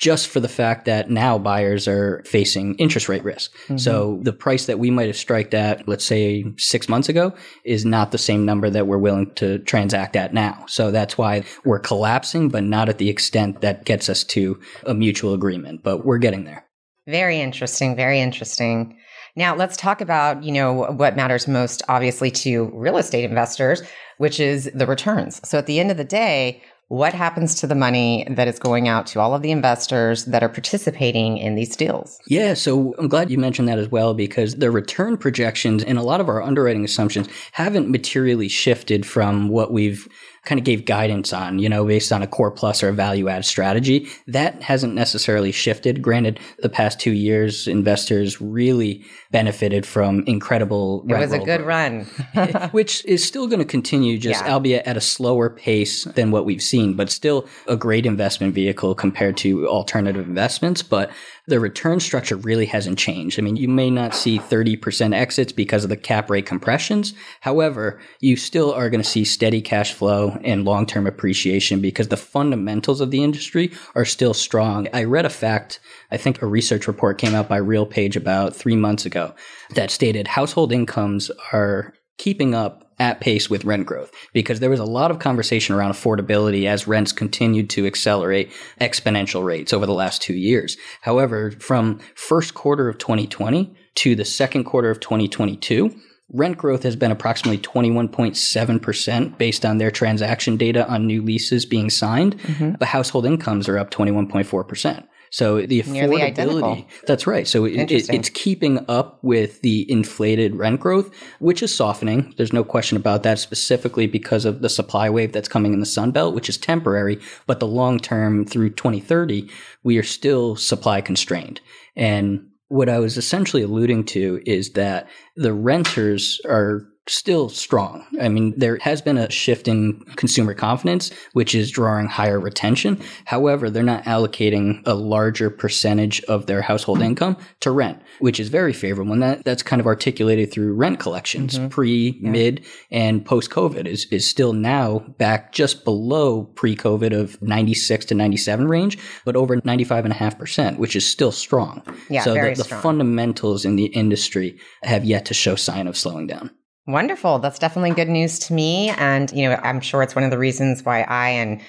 just 0.01 0.29
for 0.29 0.41
the 0.41 0.49
fact 0.49 0.87
that 0.87 1.11
now 1.11 1.39
buyers 1.39 1.87
are 1.87 2.23
facing 2.25 2.75
interest 2.77 3.07
rate 3.09 3.23
risk. 3.23 3.55
Mm-hmm. 3.65 3.77
So 3.77 4.19
the 4.23 4.33
price 4.33 4.65
that 4.65 4.79
we 4.79 4.91
might 4.91 5.09
have 5.09 5.17
striked 5.17 5.53
at, 5.53 5.87
let's 5.87 6.07
say 6.07 6.45
six 6.57 6.89
months 6.89 7.11
ago, 7.11 7.35
is 7.65 7.85
not 7.85 8.11
the 8.11 8.19
same 8.19 8.47
number 8.47 8.71
that 8.71 8.87
we're 8.87 8.99
willing 8.99 9.33
to 9.35 9.59
transact 9.61 10.17
at 10.17 10.33
now. 10.33 10.65
So 10.67 10.91
that's 10.91 11.19
why 11.19 11.45
we're 11.67 11.79
collapsing, 11.79 12.49
but 12.49 12.65
not 12.65 12.89
at 12.89 12.97
the 12.97 13.11
extent 13.11 13.61
that 13.61 13.85
gets 13.85 14.09
us 14.09 14.25
to 14.25 14.59
a 14.87 14.95
mutual 14.95 15.35
agreement. 15.35 15.83
But 15.85 16.07
we're 16.07 16.19
getting 16.19 16.45
there. 16.45 16.65
Very 17.07 17.39
interesting. 17.39 17.95
Very 17.95 18.21
interesting. 18.21 18.97
Now 19.37 19.55
let's 19.55 19.77
talk 19.77 20.01
about, 20.01 20.43
you 20.43 20.53
know, 20.53 20.73
what 20.73 21.15
matters 21.15 21.47
most 21.47 21.83
obviously 21.89 22.31
to 22.31 22.71
real 22.75 22.97
estate 22.97 23.25
investors, 23.25 23.83
which 24.19 24.41
is 24.41 24.71
the 24.75 24.87
returns. 24.87 25.47
So 25.49 25.59
at 25.59 25.67
the 25.67 25.79
end 25.79 25.91
of 25.91 25.97
the 25.99 26.05
day, 26.05 26.63
what 26.91 27.15
happens 27.15 27.55
to 27.55 27.69
the 27.69 27.75
money 27.77 28.27
that 28.29 28.49
is 28.49 28.59
going 28.59 28.89
out 28.89 29.07
to 29.07 29.21
all 29.21 29.33
of 29.33 29.43
the 29.43 29.53
investors 29.53 30.25
that 30.25 30.43
are 30.43 30.49
participating 30.49 31.39
in 31.39 31.55
these 31.55 31.77
deals? 31.77 32.19
Yeah, 32.27 32.55
so 32.55 32.97
I'm 32.99 33.07
glad 33.07 33.31
you 33.31 33.39
mentioned 33.39 33.69
that 33.69 33.79
as 33.79 33.89
well 33.89 34.13
because 34.13 34.57
the 34.57 34.73
return 34.73 35.17
projections 35.17 35.85
and 35.85 35.99
a 35.99 36.03
lot 36.03 36.21
of 36.21 36.29
our 36.29 36.43
underwriting 36.43 36.85
assumptions 36.85 37.29
haven't 37.53 37.89
materially 37.89 38.49
shifted 38.49 39.07
from 39.07 39.51
what 39.51 39.73
we've 39.73 40.09
kind 40.45 40.59
of 40.59 40.65
gave 40.65 40.85
guidance 40.85 41.33
on, 41.33 41.59
you 41.59 41.69
know, 41.69 41.85
based 41.85 42.13
on 42.13 42.23
a 42.23 42.27
core 42.27 42.51
plus 42.51 42.83
or 42.83 42.89
a 42.89 42.93
value 42.93 43.29
add 43.29 43.45
strategy. 43.45 44.09
That 44.27 44.63
hasn't 44.63 44.95
necessarily 44.95 45.53
shifted. 45.53 46.01
Granted, 46.01 46.41
the 46.61 46.69
past 46.69 46.99
two 46.99 47.13
years, 47.13 47.69
investors 47.69 48.41
really 48.41 49.05
benefited 49.31 49.85
from 49.85 50.25
incredible. 50.27 51.05
It 51.09 51.19
was 51.19 51.33
a 51.33 51.39
good 51.39 51.61
run, 51.61 52.05
which 52.71 53.05
is 53.05 53.25
still 53.25 53.47
going 53.47 53.59
to 53.59 53.65
continue, 53.67 54.19
just 54.19 54.45
yeah. 54.45 54.53
albeit 54.53 54.87
at 54.87 54.97
a 54.97 55.01
slower 55.01 55.51
pace 55.51 56.05
than 56.05 56.31
what 56.31 56.45
we've 56.47 56.63
seen, 56.63 56.95
but 56.95 57.11
still 57.11 57.47
a 57.67 57.77
great 57.77 58.07
investment 58.07 58.55
vehicle 58.55 58.95
compared 58.95 59.37
to 59.39 59.69
alternative 59.69 60.27
investments. 60.27 60.83
But 60.83 61.11
the 61.51 61.61
return 61.61 62.01
structure 62.01 62.37
really 62.37 62.67
hasn't 62.67 62.99
changed. 62.99 63.39
I 63.39 63.43
mean, 63.43 63.57
you 63.57 63.69
may 63.69 63.91
not 63.91 64.15
see 64.15 64.39
30% 64.39 65.15
exits 65.15 65.53
because 65.53 65.85
of 65.85 65.91
the 65.91 65.97
cap 65.97 66.31
rate 66.31 66.47
compressions. 66.47 67.13
However, 67.41 68.01
you 68.21 68.37
still 68.37 68.73
are 68.73 68.89
going 68.89 69.03
to 69.03 69.09
see 69.09 69.25
steady 69.25 69.61
cash 69.61 69.93
flow 69.93 70.39
and 70.43 70.65
long 70.65 70.87
term 70.87 71.07
appreciation 71.07 71.81
because 71.81 72.09
the 72.09 72.17
fundamentals 72.17 73.01
of 73.01 73.11
the 73.11 73.23
industry 73.23 73.73
are 73.95 74.05
still 74.05 74.33
strong. 74.33 74.89
I 74.95 75.05
read 75.05 75.27
a 75.27 75.31
fact, 75.31 75.81
I 76.11 76.17
think 76.17 76.41
a 76.41 76.47
research 76.47 76.87
report 76.87 77.19
came 77.19 77.35
out 77.35 77.49
by 77.49 77.61
RealPage 77.61 78.17
about 78.17 78.57
three 78.57 78.77
months 78.77 79.05
ago 79.05 79.35
that 79.75 79.91
stated 79.91 80.29
household 80.29 80.73
incomes 80.73 81.31
are 81.53 81.93
keeping 82.17 82.55
up 82.55 82.90
at 83.01 83.21
pace 83.21 83.51
with 83.51 83.65
rent 83.65 83.87
growth 83.87 84.13
because 84.33 84.61
there 84.61 84.71
was 84.71 84.79
a 84.79 84.85
lot 84.85 85.11
of 85.11 85.19
conversation 85.19 85.75
around 85.75 85.91
affordability 85.91 86.67
as 86.67 86.87
rents 86.87 87.11
continued 87.13 87.71
to 87.71 87.87
accelerate 87.87 88.53
exponential 88.81 89.45
rates 89.45 89.73
over 89.73 89.87
the 89.87 89.95
last 89.95 90.23
two 90.23 90.35
years. 90.35 90.77
However, 91.01 91.51
from 91.53 91.99
first 92.15 92.55
quarter 92.55 92.89
of 92.89 92.99
2020 92.99 93.75
to 93.97 94.15
the 94.15 94.25
second 94.25 94.65
quarter 94.65 94.91
of 94.91 95.01
2022, 95.01 95.91
rent 96.33 96.59
growth 96.59 96.83
has 96.83 96.95
been 96.95 97.11
approximately 97.11 97.59
21.7% 97.59 99.39
based 99.39 99.65
on 99.65 99.79
their 99.79 99.91
transaction 99.91 100.57
data 100.57 100.87
on 100.89 101.07
new 101.07 101.23
leases 101.23 101.65
being 101.67 101.91
signed, 101.91 102.39
mm-hmm. 102.39 102.73
but 102.73 102.89
household 102.89 103.27
incomes 103.27 103.69
are 103.69 103.79
up 103.79 103.91
21.4%. 103.91 105.07
So 105.31 105.65
the 105.65 105.81
affordability, 105.81 106.87
that's 107.07 107.25
right. 107.25 107.47
So 107.47 107.65
it, 107.65 107.91
it, 107.91 108.11
it's 108.11 108.29
keeping 108.29 108.85
up 108.89 109.21
with 109.23 109.63
the 109.63 109.91
inflated 109.91 110.57
rent 110.57 110.81
growth, 110.81 111.15
which 111.39 111.63
is 111.63 111.73
softening. 111.73 112.35
There's 112.37 112.53
no 112.53 112.65
question 112.65 112.97
about 112.97 113.23
that 113.23 113.39
specifically 113.39 114.09
because 114.09 114.45
of 114.45 114.61
the 114.61 114.69
supply 114.69 115.09
wave 115.09 115.33
that's 115.33 115.49
coming 115.49 115.73
in 115.73 115.79
the 115.79 115.87
Sun 115.87 116.11
Belt, 116.11 116.35
which 116.35 116.49
is 116.49 116.59
temporary. 116.59 117.21
But 117.47 117.61
the 117.61 117.69
long 117.69 118.01
term 118.01 118.45
through 118.45 118.71
2030, 118.71 119.49
we 119.85 119.99
are 119.99 120.03
still 120.03 120.57
supply 120.57 121.01
constrained. 121.01 121.61
And 121.95 122.49
what 122.67 122.89
I 122.89 122.99
was 122.99 123.17
essentially 123.17 123.63
alluding 123.63 124.07
to 124.07 124.43
is 124.47 124.73
that 124.73 125.09
the 125.37 125.53
renters 125.53 126.41
are 126.45 126.90
still 127.11 127.49
strong. 127.49 128.07
I 128.21 128.29
mean, 128.29 128.55
there 128.57 128.79
has 128.83 129.03
been 129.03 129.19
a 129.19 129.31
shift 129.31 129.69
in 129.69 130.01
consumer 130.17 130.55
confidence, 130.55 131.11
which 131.33 131.55
is 131.55 131.71
drawing 131.71 132.07
higher 132.07 132.39
retention. 132.39 133.01
However, 133.25 133.69
they're 133.69 133.83
not 133.83 134.05
allocating 134.05 134.83
a 134.87 134.95
larger 134.95 135.51
percentage 135.51 136.23
of 136.25 136.47
their 136.47 136.63
household 136.63 137.01
income 137.01 137.37
to 137.61 137.71
rent, 137.71 138.01
which 138.21 138.39
is 138.39 138.49
very 138.49 138.73
favorable. 138.73 139.13
And 139.13 139.23
that, 139.23 139.45
that's 139.45 139.63
kind 139.63 139.81
of 139.81 139.87
articulated 139.87 140.53
through 140.53 140.75
rent 140.75 141.01
collections 141.01 141.59
mm-hmm. 141.59 141.69
pre, 141.69 142.19
yeah. 142.21 142.31
mid, 142.31 142.65
and 142.91 143.25
post 143.25 143.51
COVID 143.51 143.87
is, 143.87 144.07
is 144.07 144.27
still 144.27 144.53
now 144.53 145.01
back 145.19 145.53
just 145.53 145.85
below 145.85 146.45
pre 146.45 146.77
COVID 146.77 147.19
of 147.19 147.41
96 147.43 148.05
to 148.07 148.15
97 148.15 148.69
range, 148.69 148.99
but 149.25 149.35
over 149.35 149.57
95.5%, 149.57 150.79
which 150.79 150.95
is 150.95 151.11
still 151.11 151.33
strong. 151.33 151.83
Yeah, 152.09 152.23
so 152.23 152.35
very 152.35 152.55
the, 152.55 152.59
the 152.59 152.65
strong. 152.65 152.83
fundamentals 152.83 153.65
in 153.65 153.77
the 153.77 153.87
industry 153.87 154.59
have 154.83 155.05
yet 155.05 155.27
to 155.27 155.35
show 155.35 155.57
sign 155.57 155.89
of 155.89 155.97
slowing 155.97 156.27
down. 156.27 156.51
Wonderful. 156.91 157.39
That's 157.39 157.59
definitely 157.59 157.93
good 157.93 158.09
news 158.09 158.39
to 158.41 158.53
me. 158.53 158.91
And, 158.91 159.31
you 159.33 159.49
know, 159.49 159.61
I'm 159.63 159.81
sure 159.81 160.03
it's 160.03 160.15
one 160.15 160.25
of 160.25 160.31
the 160.31 160.39
reasons 160.39 160.85
why 160.85 161.03
I 161.03 161.29
and 161.29 161.61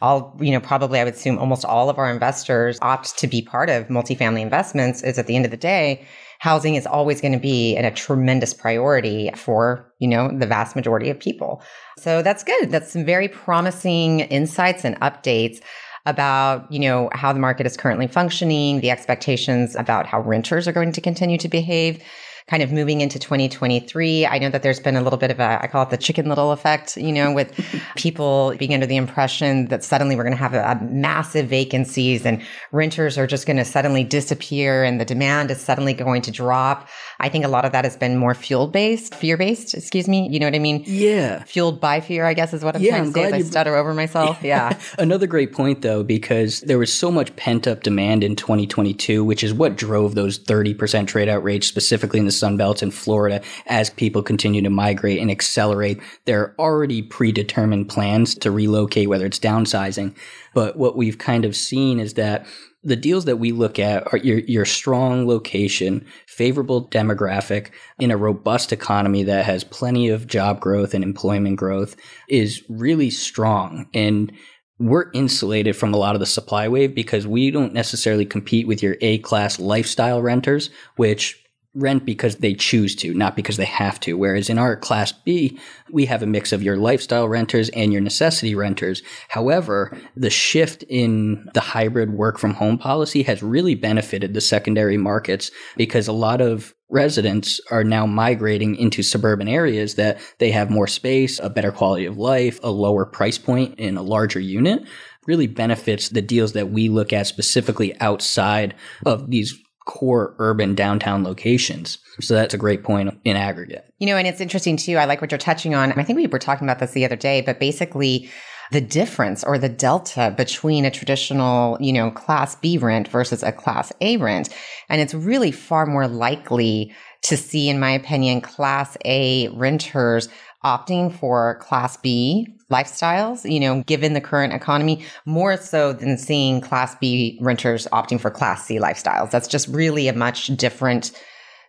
all, 0.00 0.36
you 0.40 0.52
know, 0.52 0.60
probably 0.60 1.00
I 1.00 1.04
would 1.04 1.14
assume 1.14 1.38
almost 1.38 1.64
all 1.64 1.90
of 1.90 1.98
our 1.98 2.08
investors 2.10 2.78
opt 2.80 3.18
to 3.18 3.26
be 3.26 3.42
part 3.42 3.68
of 3.68 3.88
multifamily 3.88 4.40
investments 4.40 5.02
is 5.02 5.18
at 5.18 5.26
the 5.26 5.34
end 5.34 5.44
of 5.44 5.50
the 5.50 5.56
day, 5.56 6.06
housing 6.38 6.76
is 6.76 6.86
always 6.86 7.20
going 7.20 7.32
to 7.32 7.40
be 7.40 7.76
a 7.76 7.90
tremendous 7.90 8.54
priority 8.54 9.30
for, 9.34 9.92
you 9.98 10.06
know, 10.06 10.30
the 10.38 10.46
vast 10.46 10.76
majority 10.76 11.10
of 11.10 11.18
people. 11.18 11.60
So 11.98 12.22
that's 12.22 12.44
good. 12.44 12.70
That's 12.70 12.92
some 12.92 13.04
very 13.04 13.26
promising 13.26 14.20
insights 14.20 14.84
and 14.84 14.94
updates 15.00 15.60
about, 16.06 16.70
you 16.70 16.78
know, 16.78 17.10
how 17.12 17.32
the 17.32 17.40
market 17.40 17.66
is 17.66 17.76
currently 17.76 18.06
functioning, 18.06 18.80
the 18.80 18.90
expectations 18.90 19.74
about 19.74 20.06
how 20.06 20.20
renters 20.20 20.68
are 20.68 20.72
going 20.72 20.92
to 20.92 21.00
continue 21.00 21.38
to 21.38 21.48
behave 21.48 22.00
kind 22.48 22.62
of 22.62 22.72
moving 22.72 23.02
into 23.02 23.18
2023. 23.18 24.26
I 24.26 24.38
know 24.38 24.48
that 24.48 24.62
there's 24.62 24.80
been 24.80 24.96
a 24.96 25.02
little 25.02 25.18
bit 25.18 25.30
of 25.30 25.38
a, 25.38 25.62
I 25.62 25.66
call 25.66 25.82
it 25.82 25.90
the 25.90 25.98
chicken 25.98 26.28
little 26.28 26.50
effect, 26.50 26.96
you 26.96 27.12
know, 27.12 27.32
with 27.32 27.52
people 27.96 28.54
being 28.58 28.72
under 28.72 28.86
the 28.86 28.96
impression 28.96 29.66
that 29.66 29.84
suddenly 29.84 30.16
we're 30.16 30.24
going 30.24 30.36
to 30.36 30.38
have 30.38 30.54
a, 30.54 30.62
a 30.62 30.82
massive 30.84 31.46
vacancies 31.46 32.24
and 32.24 32.42
renters 32.72 33.18
are 33.18 33.26
just 33.26 33.46
going 33.46 33.58
to 33.58 33.64
suddenly 33.64 34.02
disappear 34.02 34.82
and 34.82 34.98
the 34.98 35.04
demand 35.04 35.50
is 35.50 35.60
suddenly 35.60 35.92
going 35.92 36.22
to 36.22 36.30
drop. 36.30 36.88
I 37.20 37.28
think 37.28 37.44
a 37.44 37.48
lot 37.48 37.64
of 37.64 37.72
that 37.72 37.84
has 37.84 37.96
been 37.96 38.16
more 38.16 38.32
fuel 38.32 38.68
based, 38.68 39.14
fear 39.14 39.36
based, 39.36 39.74
excuse 39.74 40.06
me. 40.06 40.28
You 40.28 40.38
know 40.38 40.46
what 40.46 40.54
I 40.54 40.60
mean? 40.60 40.84
Yeah. 40.86 41.42
Fueled 41.44 41.80
by 41.80 42.00
fear, 42.00 42.24
I 42.24 42.32
guess 42.32 42.52
is 42.52 42.64
what 42.64 42.76
I'm 42.76 42.82
yeah, 42.82 42.90
trying 42.90 43.12
to 43.12 43.20
I'm 43.20 43.30
say 43.30 43.38
as 43.38 43.46
I 43.46 43.48
stutter 43.48 43.74
over 43.76 43.94
myself. 43.94 44.38
Yeah. 44.48 44.78
Another 44.98 45.26
great 45.26 45.52
point 45.52 45.82
though, 45.82 46.02
because 46.02 46.60
there 46.60 46.78
was 46.78 46.92
so 46.92 47.10
much 47.10 47.34
pent 47.36 47.66
up 47.66 47.82
demand 47.82 48.24
in 48.24 48.36
2022, 48.36 49.24
which 49.24 49.42
is 49.42 49.52
what 49.52 49.76
drove 49.76 50.14
those 50.14 50.38
30% 50.38 51.06
trade 51.06 51.28
out 51.28 51.42
rates 51.42 51.66
specifically 51.66 52.20
in 52.20 52.24
the 52.24 52.32
Sun 52.32 52.56
Belt 52.56 52.80
and 52.80 52.94
Florida 52.94 53.42
as 53.66 53.90
people 53.90 54.22
continue 54.22 54.62
to 54.62 54.70
migrate 54.70 55.20
and 55.20 55.30
accelerate 55.30 56.00
their 56.24 56.54
already 56.58 57.02
predetermined 57.02 57.88
plans 57.88 58.36
to 58.36 58.50
relocate, 58.50 59.08
whether 59.08 59.26
it's 59.26 59.40
downsizing. 59.40 60.14
But 60.54 60.76
what 60.76 60.96
we've 60.96 61.18
kind 61.18 61.44
of 61.44 61.54
seen 61.54 61.98
is 62.00 62.14
that 62.14 62.46
the 62.88 62.96
deals 62.96 63.24
that 63.26 63.36
we 63.36 63.52
look 63.52 63.78
at 63.78 64.12
are 64.12 64.18
your, 64.18 64.38
your 64.40 64.64
strong 64.64 65.26
location, 65.26 66.06
favorable 66.26 66.88
demographic 66.88 67.70
in 67.98 68.10
a 68.10 68.16
robust 68.16 68.72
economy 68.72 69.22
that 69.24 69.44
has 69.44 69.64
plenty 69.64 70.08
of 70.08 70.26
job 70.26 70.60
growth 70.60 70.94
and 70.94 71.04
employment 71.04 71.56
growth 71.56 71.96
is 72.28 72.62
really 72.68 73.10
strong. 73.10 73.88
And 73.94 74.32
we're 74.78 75.10
insulated 75.12 75.76
from 75.76 75.92
a 75.92 75.96
lot 75.96 76.14
of 76.14 76.20
the 76.20 76.26
supply 76.26 76.68
wave 76.68 76.94
because 76.94 77.26
we 77.26 77.50
don't 77.50 77.72
necessarily 77.72 78.24
compete 78.24 78.66
with 78.66 78.82
your 78.82 78.96
A 79.00 79.18
class 79.18 79.58
lifestyle 79.58 80.22
renters, 80.22 80.70
which 80.96 81.44
rent 81.78 82.04
because 82.04 82.36
they 82.36 82.54
choose 82.54 82.94
to, 82.96 83.14
not 83.14 83.36
because 83.36 83.56
they 83.56 83.64
have 83.64 84.00
to. 84.00 84.16
Whereas 84.16 84.50
in 84.50 84.58
our 84.58 84.76
class 84.76 85.12
B, 85.12 85.58
we 85.90 86.06
have 86.06 86.22
a 86.22 86.26
mix 86.26 86.52
of 86.52 86.62
your 86.62 86.76
lifestyle 86.76 87.28
renters 87.28 87.68
and 87.70 87.92
your 87.92 88.02
necessity 88.02 88.54
renters. 88.54 89.02
However, 89.28 89.96
the 90.16 90.30
shift 90.30 90.82
in 90.88 91.48
the 91.54 91.60
hybrid 91.60 92.12
work 92.12 92.38
from 92.38 92.54
home 92.54 92.78
policy 92.78 93.22
has 93.22 93.42
really 93.42 93.74
benefited 93.74 94.34
the 94.34 94.40
secondary 94.40 94.96
markets 94.96 95.50
because 95.76 96.08
a 96.08 96.12
lot 96.12 96.40
of 96.40 96.74
residents 96.90 97.60
are 97.70 97.84
now 97.84 98.06
migrating 98.06 98.74
into 98.76 99.02
suburban 99.02 99.46
areas 99.46 99.96
that 99.96 100.18
they 100.38 100.50
have 100.50 100.70
more 100.70 100.86
space, 100.86 101.38
a 101.38 101.50
better 101.50 101.70
quality 101.70 102.06
of 102.06 102.16
life, 102.16 102.58
a 102.62 102.70
lower 102.70 103.04
price 103.04 103.38
point 103.38 103.78
in 103.78 103.96
a 103.96 104.02
larger 104.02 104.40
unit 104.40 104.82
really 105.26 105.46
benefits 105.46 106.08
the 106.08 106.22
deals 106.22 106.54
that 106.54 106.70
we 106.70 106.88
look 106.88 107.12
at 107.12 107.26
specifically 107.26 107.94
outside 108.00 108.74
of 109.04 109.30
these 109.30 109.54
core 109.88 110.34
urban 110.38 110.74
downtown 110.74 111.24
locations. 111.24 111.98
So 112.20 112.34
that's 112.34 112.54
a 112.54 112.58
great 112.58 112.84
point 112.84 113.18
in 113.24 113.36
aggregate. 113.36 113.92
You 113.98 114.06
know, 114.06 114.16
and 114.16 114.28
it's 114.28 114.40
interesting 114.40 114.76
too. 114.76 114.98
I 114.98 115.06
like 115.06 115.20
what 115.20 115.32
you're 115.32 115.38
touching 115.38 115.74
on. 115.74 115.92
I 115.92 116.04
think 116.04 116.18
we 116.18 116.26
were 116.26 116.38
talking 116.38 116.66
about 116.66 116.78
this 116.78 116.92
the 116.92 117.04
other 117.04 117.16
day, 117.16 117.40
but 117.40 117.58
basically, 117.58 118.30
the 118.70 118.82
difference 118.82 119.42
or 119.44 119.56
the 119.56 119.70
delta 119.70 120.34
between 120.36 120.84
a 120.84 120.90
traditional, 120.90 121.78
you 121.80 121.90
know, 121.90 122.10
class 122.10 122.54
B 122.56 122.76
rent 122.76 123.08
versus 123.08 123.42
a 123.42 123.50
class 123.50 123.90
A 124.02 124.18
rent. 124.18 124.50
And 124.90 125.00
it's 125.00 125.14
really 125.14 125.52
far 125.52 125.86
more 125.86 126.06
likely 126.06 126.94
to 127.22 127.38
see, 127.38 127.70
in 127.70 127.80
my 127.80 127.90
opinion, 127.90 128.42
class 128.42 128.98
A 129.06 129.48
renters 129.48 130.28
opting 130.62 131.10
for 131.10 131.58
class 131.60 131.96
B 131.96 132.57
lifestyles, 132.70 133.50
you 133.50 133.60
know, 133.60 133.82
given 133.84 134.12
the 134.12 134.20
current 134.20 134.52
economy, 134.52 135.04
more 135.24 135.56
so 135.56 135.92
than 135.92 136.18
seeing 136.18 136.60
class 136.60 136.94
B 136.96 137.38
renters 137.40 137.86
opting 137.92 138.20
for 138.20 138.30
class 138.30 138.64
C 138.64 138.78
lifestyles. 138.78 139.30
That's 139.30 139.48
just 139.48 139.68
really 139.68 140.08
a 140.08 140.12
much 140.12 140.48
different 140.48 141.12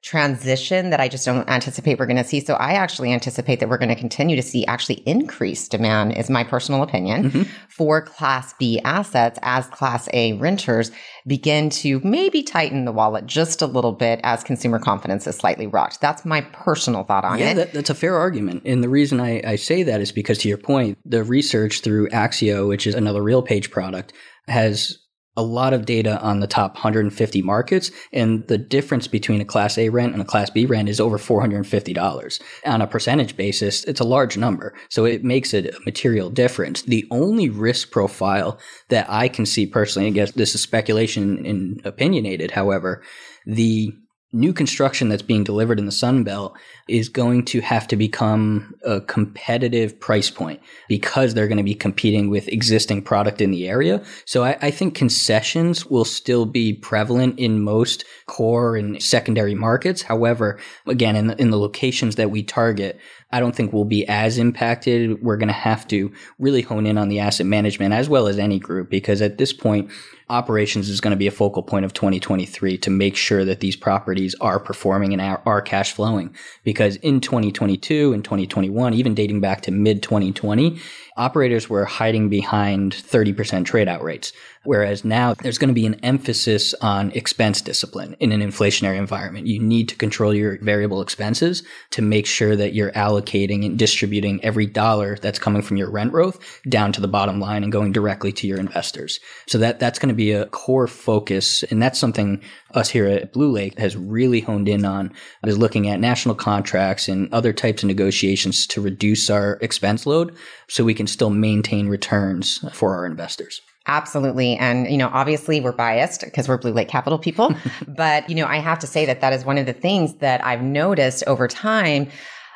transition 0.02 0.90
that 0.92 1.00
I 1.00 1.08
just 1.08 1.26
don't 1.26 1.48
anticipate 1.50 2.00
we're 2.00 2.06
going 2.06 2.18
to 2.18 2.24
see. 2.24 2.40
So 2.40 2.54
I 2.56 2.74
actually 2.74 3.12
anticipate 3.12 3.60
that 3.60 3.70
we're 3.70 3.78
going 3.78 3.90
to 3.90 3.96
continue 3.96 4.36
to 4.36 4.42
see 4.42 4.66
actually 4.66 5.04
increased 5.06 5.72
demand 5.72 6.16
is 6.16 6.30
my 6.30 6.44
personal 6.44 6.84
opinion 6.84 7.24
mm-hmm. 7.24 7.42
for 7.70 8.02
class 8.02 8.54
B 8.60 8.80
assets 8.86 9.40
as 9.42 9.68
class 9.68 10.08
A 10.14 10.34
renters 10.34 10.92
begin 11.28 11.70
to 11.70 12.00
maybe 12.04 12.44
tighten 12.44 12.86
the 12.86 12.92
wallet 12.92 13.26
just 13.26 13.62
a 13.62 13.66
little 13.66 13.92
bit 13.92 14.20
as 14.24 14.44
consumer 14.44 14.80
confidence 14.80 15.28
is 15.28 15.36
slightly 15.36 15.68
rocked. 15.68 16.02
That's 16.02 16.26
my 16.26 16.42
personal 16.42 17.04
thought 17.04 17.26
on 17.26 17.40
yeah, 17.40 17.52
it. 17.52 17.56
That, 17.56 17.74
that's 17.74 17.90
a 17.90 17.96
fair 17.96 18.18
argument. 18.18 18.64
And 18.66 18.84
the 18.84 18.90
reason 18.90 19.20
I, 19.20 19.42
I 19.46 19.56
say 19.58 19.84
that 19.84 20.02
is 20.02 20.12
because 20.12 20.38
to 20.40 20.48
your 20.48 20.58
point, 20.58 20.98
the 21.06 21.24
research 21.24 21.82
through 21.82 22.10
Axio, 22.10 22.68
which 22.68 22.88
is 22.88 22.96
another 22.96 23.22
RealPage 23.22 23.70
product, 23.70 24.14
has 24.48 24.98
a 25.40 25.42
lot 25.42 25.74
of 25.74 25.86
data 25.86 26.20
on 26.22 26.42
the 26.42 26.48
top 26.48 26.74
150 26.74 27.42
markets, 27.42 27.92
and 28.12 28.46
the 28.48 28.58
difference 28.58 29.08
between 29.08 29.40
a 29.40 29.46
Class 29.46 29.78
A 29.78 29.88
rent 29.88 30.12
and 30.12 30.22
a 30.22 30.26
Class 30.26 30.50
B 30.50 30.66
rent 30.66 30.90
is 30.90 31.00
over 31.00 31.18
$450. 31.18 32.42
On 32.66 32.82
a 32.82 32.88
percentage 32.88 33.38
basis, 33.38 33.86
it's 33.86 34.02
a 34.02 34.04
large 34.04 34.36
number, 34.36 34.74
so 34.90 35.06
it 35.06 35.24
makes 35.24 35.54
it 35.54 35.74
a 35.74 35.80
material 35.86 36.30
difference. 36.30 36.82
The 36.82 37.08
only 37.10 37.50
risk 37.50 37.90
profile 37.90 38.60
that 38.90 39.10
I 39.10 39.30
can 39.30 39.46
see 39.46 39.66
personally, 39.66 40.10
I 40.10 40.12
guess 40.12 40.34
this 40.34 40.54
is 40.56 40.62
speculation 40.62 41.46
and 41.46 41.82
opinionated, 41.86 42.52
however, 42.52 43.02
the 43.46 43.94
new 44.32 44.54
construction 44.54 45.10
that's 45.10 45.22
being 45.22 45.44
delivered 45.44 45.80
in 45.80 45.86
the 45.86 45.92
Sun 45.92 46.24
Belt 46.24 46.56
is 46.88 47.10
going 47.10 47.46
to 47.46 47.62
have 47.62 47.88
to 47.88 47.96
become 47.96 48.76
a 48.84 49.02
competitive 49.02 50.00
price 50.00 50.30
point 50.30 50.62
because 50.88 51.34
they're 51.34 51.48
going 51.48 51.58
to 51.58 51.64
be 51.64 51.74
competing 51.74 52.30
with 52.30 52.48
existing 52.48 53.02
product 53.02 53.42
in 53.42 53.52
the 53.52 53.68
area. 53.68 54.04
So 54.26 54.44
I, 54.44 54.58
I, 54.62 54.72
think 54.72 54.94
concessions 54.94 55.86
will 55.86 56.06
still 56.06 56.46
be 56.46 56.74
prevalent 56.74 57.40
in 57.40 57.62
most 57.62 58.06
core 58.28 58.76
and 58.76 59.02
secondary 59.02 59.56
markets. 59.56 60.04
However, 60.04 60.60
again, 60.86 61.16
in 61.16 61.28
the, 61.28 61.42
in 61.42 61.50
the 61.50 61.60
locations 61.60 62.16
that 62.16 62.30
we 62.30 62.44
target, 62.44 63.00
I 63.32 63.40
don't 63.40 63.56
think 63.56 63.74
we'll 63.74 63.86
be 63.86 64.08
as 64.08 64.38
impacted. 64.38 65.22
We're 65.22 65.38
going 65.38 65.48
to 65.48 65.54
have 65.54 65.88
to 65.90 66.12
really 66.40 66.62
hone 66.62 66.86
in 66.86 66.98
on 66.98 67.10
the 67.10 67.20
asset 67.20 67.46
management 67.46 67.94
as 67.94 68.10
well 68.10 68.28
as 68.28 68.40
any 68.40 68.58
group 68.58 68.90
because 68.90 69.22
at 69.22 69.38
this 69.38 69.54
point, 69.54 69.92
operations 70.30 70.90
is 70.90 71.02
going 71.02 71.12
to 71.12 71.18
be 71.18 71.28
a 71.28 71.32
focal 71.32 71.64
point 71.64 71.86
of 71.86 71.94
2023 71.94 72.78
to 72.78 72.90
make 72.90 73.16
sure 73.16 73.44
that 73.44 73.60
these 73.60 73.76
properties 73.76 74.36
are 74.42 74.60
performing 74.60 75.12
and 75.12 75.22
are, 75.22 75.42
are 75.46 75.62
cash 75.62 75.92
flowing. 75.92 76.36
Because 76.64 76.98
in 76.98 77.20
2022 77.20 78.14
and 78.14 78.24
2021, 78.24 78.94
even 78.94 79.16
dating 79.16 79.42
back 79.42 79.62
to 79.62 79.72
mid 79.72 80.04
2020, 80.04 80.80
operators 81.18 81.70
were 81.70 81.86
hiding 81.86 82.30
behind 82.30 82.94
30% 82.94 83.66
trade 83.66 83.88
out 83.88 84.04
rates. 84.04 84.34
Whereas 84.64 85.06
now 85.06 85.36
there's 85.36 85.58
going 85.58 85.70
to 85.70 85.74
be 85.74 85.86
an 85.86 85.96
emphasis 86.04 86.74
on 86.76 87.12
expense 87.12 87.62
discipline 87.62 88.16
in 88.20 88.34
an 88.34 88.42
inflationary 88.42 88.98
environment. 88.98 89.48
You 89.48 89.60
need 89.60 89.88
to 89.90 89.96
control 89.96 90.34
your 90.34 90.58
variable 90.62 91.02
expenses 91.02 91.64
to 91.92 92.02
make 92.02 92.26
sure 92.26 92.56
that 92.58 92.74
you're 92.74 92.92
allocating 92.92 93.66
and 93.66 93.80
distributing 93.80 94.44
every 94.44 94.66
dollar 94.66 95.16
that's 95.16 95.40
coming 95.40 95.62
from 95.62 95.78
your 95.78 95.90
rent 95.90 96.12
growth 96.12 96.62
down 96.68 96.92
to 96.92 97.02
the 97.02 97.08
bottom 97.08 97.40
line 97.40 97.64
and 97.64 97.72
going 97.72 97.94
directly 97.94 98.34
to 98.34 98.48
your 98.48 98.60
investors. 98.60 99.20
So 99.48 99.58
that, 99.60 99.80
that's 99.80 99.98
going 99.98 100.10
to 100.10 100.16
be 100.16 100.34
a 100.34 100.48
core 100.48 100.88
focus. 100.88 101.64
And 101.64 101.82
that's 101.82 101.98
something 101.98 102.44
us 102.76 102.90
here 102.90 103.08
at 103.08 103.34
Blue 103.34 103.52
Lake 103.52 103.80
has 103.80 103.96
really 103.96 104.42
honed 104.42 104.68
in 104.68 104.84
on 104.86 105.14
is 105.46 105.58
looking 105.58 105.90
at 105.90 106.00
national 106.00 106.36
contracts 106.36 107.08
and 107.08 107.34
other 107.34 107.54
types 107.54 107.82
of 107.82 107.88
negotiations 107.88 108.68
to 108.68 108.82
reduce 108.82 109.30
our 109.30 109.58
expense 109.62 110.06
load 110.06 110.36
so 110.68 110.84
we 110.84 110.94
can 110.94 111.08
still 111.12 111.30
maintain 111.30 111.88
returns 111.88 112.60
for 112.74 112.96
our 112.96 113.06
investors. 113.06 113.62
Absolutely. 113.88 114.56
And, 114.56 114.88
you 114.88 114.98
know, 114.98 115.10
obviously 115.12 115.62
we're 115.62 115.72
biased 115.72 116.22
because 116.24 116.48
we're 116.48 116.58
Blue 116.58 116.72
Lake 116.72 116.88
Capital 116.90 117.18
people. 117.18 117.56
but, 117.88 118.30
you 118.30 118.36
know, 118.36 118.46
I 118.46 118.58
have 118.58 118.78
to 118.80 118.88
say 118.88 119.06
that 119.06 119.22
that 119.22 119.34
is 119.34 119.46
one 119.46 119.58
of 119.58 119.66
the 119.66 119.74
things 119.74 120.16
that 120.16 120.46
I've 120.46 120.62
noticed 120.62 121.24
over 121.26 121.48
time 121.48 122.10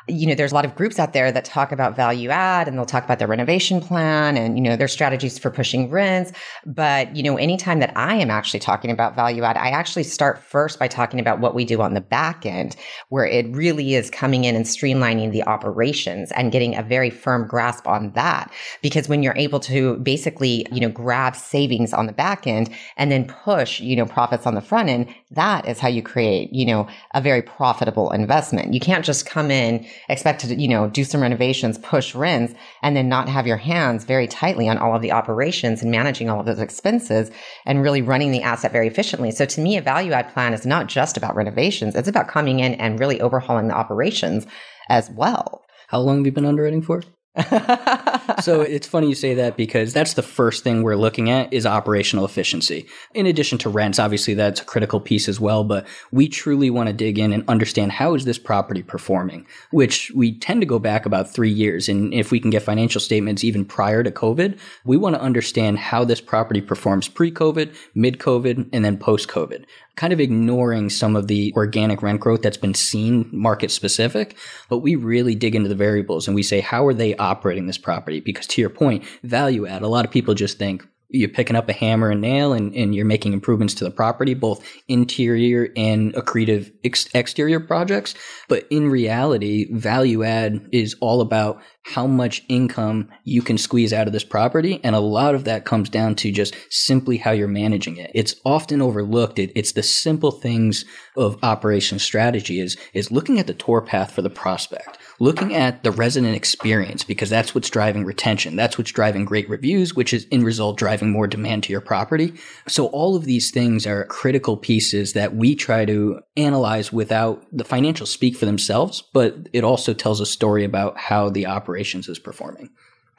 you 0.07 0.27
know, 0.27 0.35
there's 0.35 0.51
a 0.51 0.55
lot 0.55 0.65
of 0.65 0.75
groups 0.75 0.99
out 0.99 1.13
there 1.13 1.31
that 1.31 1.45
talk 1.45 1.71
about 1.71 1.95
value 1.95 2.29
add 2.29 2.67
and 2.67 2.77
they'll 2.77 2.85
talk 2.85 3.05
about 3.05 3.19
their 3.19 3.27
renovation 3.27 3.79
plan 3.79 4.35
and, 4.35 4.57
you 4.57 4.63
know, 4.63 4.75
their 4.75 4.87
strategies 4.87 5.39
for 5.39 5.49
pushing 5.49 5.89
rents. 5.89 6.31
But, 6.65 7.15
you 7.15 7.23
know, 7.23 7.37
anytime 7.37 7.79
that 7.79 7.95
I 7.95 8.15
am 8.15 8.29
actually 8.29 8.59
talking 8.59 8.91
about 8.91 9.15
value 9.15 9.43
add, 9.43 9.55
I 9.55 9.69
actually 9.69 10.03
start 10.03 10.39
first 10.39 10.77
by 10.77 10.87
talking 10.87 11.19
about 11.19 11.39
what 11.39 11.55
we 11.55 11.63
do 11.63 11.81
on 11.81 11.93
the 11.93 12.01
back 12.01 12.45
end, 12.45 12.75
where 13.09 13.25
it 13.25 13.47
really 13.55 13.95
is 13.95 14.09
coming 14.09 14.43
in 14.43 14.55
and 14.55 14.65
streamlining 14.65 15.31
the 15.31 15.43
operations 15.43 16.31
and 16.33 16.51
getting 16.51 16.75
a 16.75 16.83
very 16.83 17.09
firm 17.09 17.47
grasp 17.47 17.87
on 17.87 18.11
that. 18.11 18.51
Because 18.81 19.07
when 19.07 19.23
you're 19.23 19.37
able 19.37 19.59
to 19.61 19.97
basically, 19.97 20.65
you 20.71 20.81
know, 20.81 20.89
grab 20.89 21.35
savings 21.35 21.93
on 21.93 22.07
the 22.07 22.13
back 22.13 22.45
end 22.45 22.69
and 22.97 23.11
then 23.11 23.25
push, 23.25 23.79
you 23.79 23.95
know, 23.95 24.05
profits 24.05 24.45
on 24.45 24.55
the 24.55 24.61
front 24.61 24.89
end, 24.89 25.07
that 25.35 25.67
is 25.67 25.79
how 25.79 25.87
you 25.87 26.01
create, 26.01 26.51
you 26.53 26.65
know, 26.65 26.87
a 27.13 27.21
very 27.21 27.41
profitable 27.41 28.11
investment. 28.11 28.73
You 28.73 28.79
can't 28.79 29.05
just 29.05 29.25
come 29.25 29.51
in 29.51 29.85
expect 30.09 30.41
to, 30.41 30.55
you 30.55 30.67
know, 30.67 30.89
do 30.89 31.03
some 31.03 31.21
renovations, 31.21 31.77
push 31.77 32.15
rents, 32.15 32.53
and 32.81 32.95
then 32.95 33.09
not 33.09 33.29
have 33.29 33.47
your 33.47 33.57
hands 33.57 34.03
very 34.03 34.27
tightly 34.27 34.67
on 34.67 34.77
all 34.77 34.95
of 34.95 35.01
the 35.01 35.11
operations 35.11 35.81
and 35.81 35.91
managing 35.91 36.29
all 36.29 36.39
of 36.39 36.45
those 36.45 36.59
expenses 36.59 37.31
and 37.65 37.81
really 37.81 38.01
running 38.01 38.31
the 38.31 38.43
asset 38.43 38.71
very 38.71 38.87
efficiently. 38.87 39.31
So 39.31 39.45
to 39.45 39.61
me, 39.61 39.77
a 39.77 39.81
value 39.81 40.11
add 40.11 40.33
plan 40.33 40.53
is 40.53 40.65
not 40.65 40.87
just 40.87 41.17
about 41.17 41.35
renovations. 41.35 41.95
It's 41.95 42.07
about 42.07 42.27
coming 42.27 42.59
in 42.59 42.75
and 42.75 42.99
really 42.99 43.21
overhauling 43.21 43.67
the 43.67 43.75
operations 43.75 44.45
as 44.89 45.09
well. 45.09 45.63
How 45.87 45.99
long 45.99 46.17
have 46.17 46.25
you 46.25 46.31
been 46.31 46.45
underwriting 46.45 46.81
for? 46.81 47.03
so 48.41 48.61
it's 48.61 48.85
funny 48.85 49.09
you 49.09 49.15
say 49.15 49.33
that 49.33 49.57
because 49.57 49.91
that's 49.91 50.13
the 50.13 50.21
first 50.21 50.63
thing 50.63 50.83
we're 50.83 50.95
looking 50.95 51.31
at 51.31 51.51
is 51.51 51.65
operational 51.65 52.25
efficiency. 52.25 52.85
In 53.15 53.25
addition 53.25 53.57
to 53.59 53.69
rents, 53.69 53.97
obviously 53.97 54.35
that's 54.35 54.61
a 54.61 54.65
critical 54.65 54.99
piece 54.99 55.27
as 55.27 55.39
well, 55.39 55.63
but 55.63 55.87
we 56.11 56.29
truly 56.29 56.69
want 56.69 56.87
to 56.87 56.93
dig 56.93 57.17
in 57.17 57.33
and 57.33 57.43
understand 57.49 57.91
how 57.91 58.13
is 58.13 58.25
this 58.25 58.37
property 58.37 58.83
performing, 58.83 59.47
which 59.71 60.11
we 60.11 60.37
tend 60.37 60.61
to 60.61 60.67
go 60.67 60.77
back 60.77 61.07
about 61.07 61.27
three 61.27 61.49
years. 61.49 61.89
And 61.89 62.13
if 62.13 62.29
we 62.29 62.39
can 62.39 62.51
get 62.51 62.61
financial 62.61 63.01
statements 63.01 63.43
even 63.43 63.65
prior 63.65 64.03
to 64.03 64.11
COVID, 64.11 64.59
we 64.85 64.95
want 64.95 65.15
to 65.15 65.21
understand 65.21 65.79
how 65.79 66.05
this 66.05 66.21
property 66.21 66.61
performs 66.61 67.07
pre-COVID, 67.07 67.75
mid-COVID, 67.95 68.69
and 68.71 68.85
then 68.85 68.95
post-COVID 68.95 69.65
kind 69.95 70.12
of 70.12 70.19
ignoring 70.19 70.89
some 70.89 71.15
of 71.15 71.27
the 71.27 71.53
organic 71.56 72.01
rent 72.01 72.19
growth 72.19 72.41
that's 72.41 72.58
been 72.58 72.73
seen 72.73 73.29
market 73.32 73.69
specific, 73.69 74.36
but 74.69 74.79
we 74.79 74.95
really 74.95 75.36
dig 75.36 75.56
into 75.56 75.69
the 75.69 75.75
variables 75.75 76.27
and 76.27 76.34
we 76.34 76.43
say, 76.43 76.62
how 76.62 76.86
are 76.86 76.93
they 76.93 77.15
operating 77.17 77.67
this 77.67 77.77
property? 77.77 78.19
Because 78.19 78.47
to 78.47 78.62
your 78.62 78.71
point, 78.71 79.03
value 79.21 79.67
add, 79.67 79.84
a 79.84 79.88
lot 79.88 80.06
of 80.06 80.12
people 80.12 80.34
just 80.34 80.58
think, 80.58 80.88
you're 81.13 81.30
picking 81.30 81.56
up 81.56 81.69
a 81.69 81.73
hammer 81.73 82.10
and 82.10 82.21
nail 82.21 82.54
and, 82.54 82.73
and 82.73 82.95
you're 82.95 83.06
making 83.06 83.34
improvements 83.34 83.76
to 83.76 83.84
the 83.84 83.91
property, 83.91 84.34
both 84.34 84.67
interior 84.88 85.69
and 85.78 86.12
accretive 86.15 86.73
ex- 86.84 87.08
exterior 87.13 87.60
projects. 87.60 88.15
But 88.49 88.65
in 88.71 88.89
reality, 88.89 89.71
value 89.71 90.23
add 90.23 90.67
is 90.71 90.95
all 91.02 91.21
about 91.21 91.62
how 91.86 92.08
much 92.08 92.43
income 92.49 93.10
you 93.26 93.41
can 93.43 93.58
squeeze 93.58 93.93
out 93.93 94.08
of 94.08 94.13
this 94.13 94.23
property. 94.23 94.80
And 94.84 94.95
a 94.95 94.99
lot 94.99 95.36
of 95.36 95.43
that 95.43 95.65
comes 95.65 95.88
down 95.89 96.15
to 96.15 96.32
just 96.32 96.56
simply 96.69 97.17
how 97.17 97.32
you're 97.32 97.47
managing 97.47 97.97
it. 97.97 98.10
It's 98.15 98.36
often 98.43 98.82
overlooked. 98.82 99.38
It, 99.38 99.52
it's 99.56 99.73
the 99.73 99.84
simple 99.84 100.32
things 100.32 100.84
of 101.15 101.38
operation 101.43 101.99
strategy 101.99 102.60
is, 102.60 102.76
is 102.93 103.12
looking 103.12 103.38
at 103.38 103.45
the 103.45 103.54
tour 103.54 103.82
path 103.82 104.12
for 104.12 104.23
the 104.23 104.30
prospect, 104.30 104.97
looking 105.19 105.54
at 105.54 105.84
the 105.84 105.91
resident 105.91 106.36
experience, 106.36 107.04
because 107.04 107.30
that's 107.30 107.54
what's 107.54 107.69
driving 107.69 108.06
retention. 108.06 108.56
That's 108.56 108.78
what's 108.78 108.91
driving 108.91 109.26
great 109.26 109.49
reviews, 109.49 109.95
which 109.95 110.13
is 110.13 110.26
in 110.26 110.43
result 110.43 110.78
driving 110.78 111.12
more 111.12 111.28
demand 111.28 111.63
to 111.63 111.71
your 111.71 111.82
property. 111.82 112.34
So 112.67 112.88
all 112.88 113.15
of 113.15 113.26
these 113.26 113.52
things 113.52 113.86
are 113.86 114.06
critical 114.06 114.58
pieces 114.58 115.13
that 115.13 115.36
we 115.36 115.56
try 115.56 115.86
to 115.86 116.19
analyze 116.36 116.91
without 116.91 117.45
the 117.52 117.63
financials 117.63 118.08
speak 118.08 118.36
for 118.36 118.45
themselves, 118.45 119.04
but 119.13 119.49
it 119.54 119.63
also 119.63 119.93
tells 119.93 120.19
a 120.19 120.26
story 120.26 120.63
about 120.63 120.97
how 120.97 121.30
the 121.30 121.47
operations 121.47 122.10
is 122.10 122.19
performing. 122.19 122.69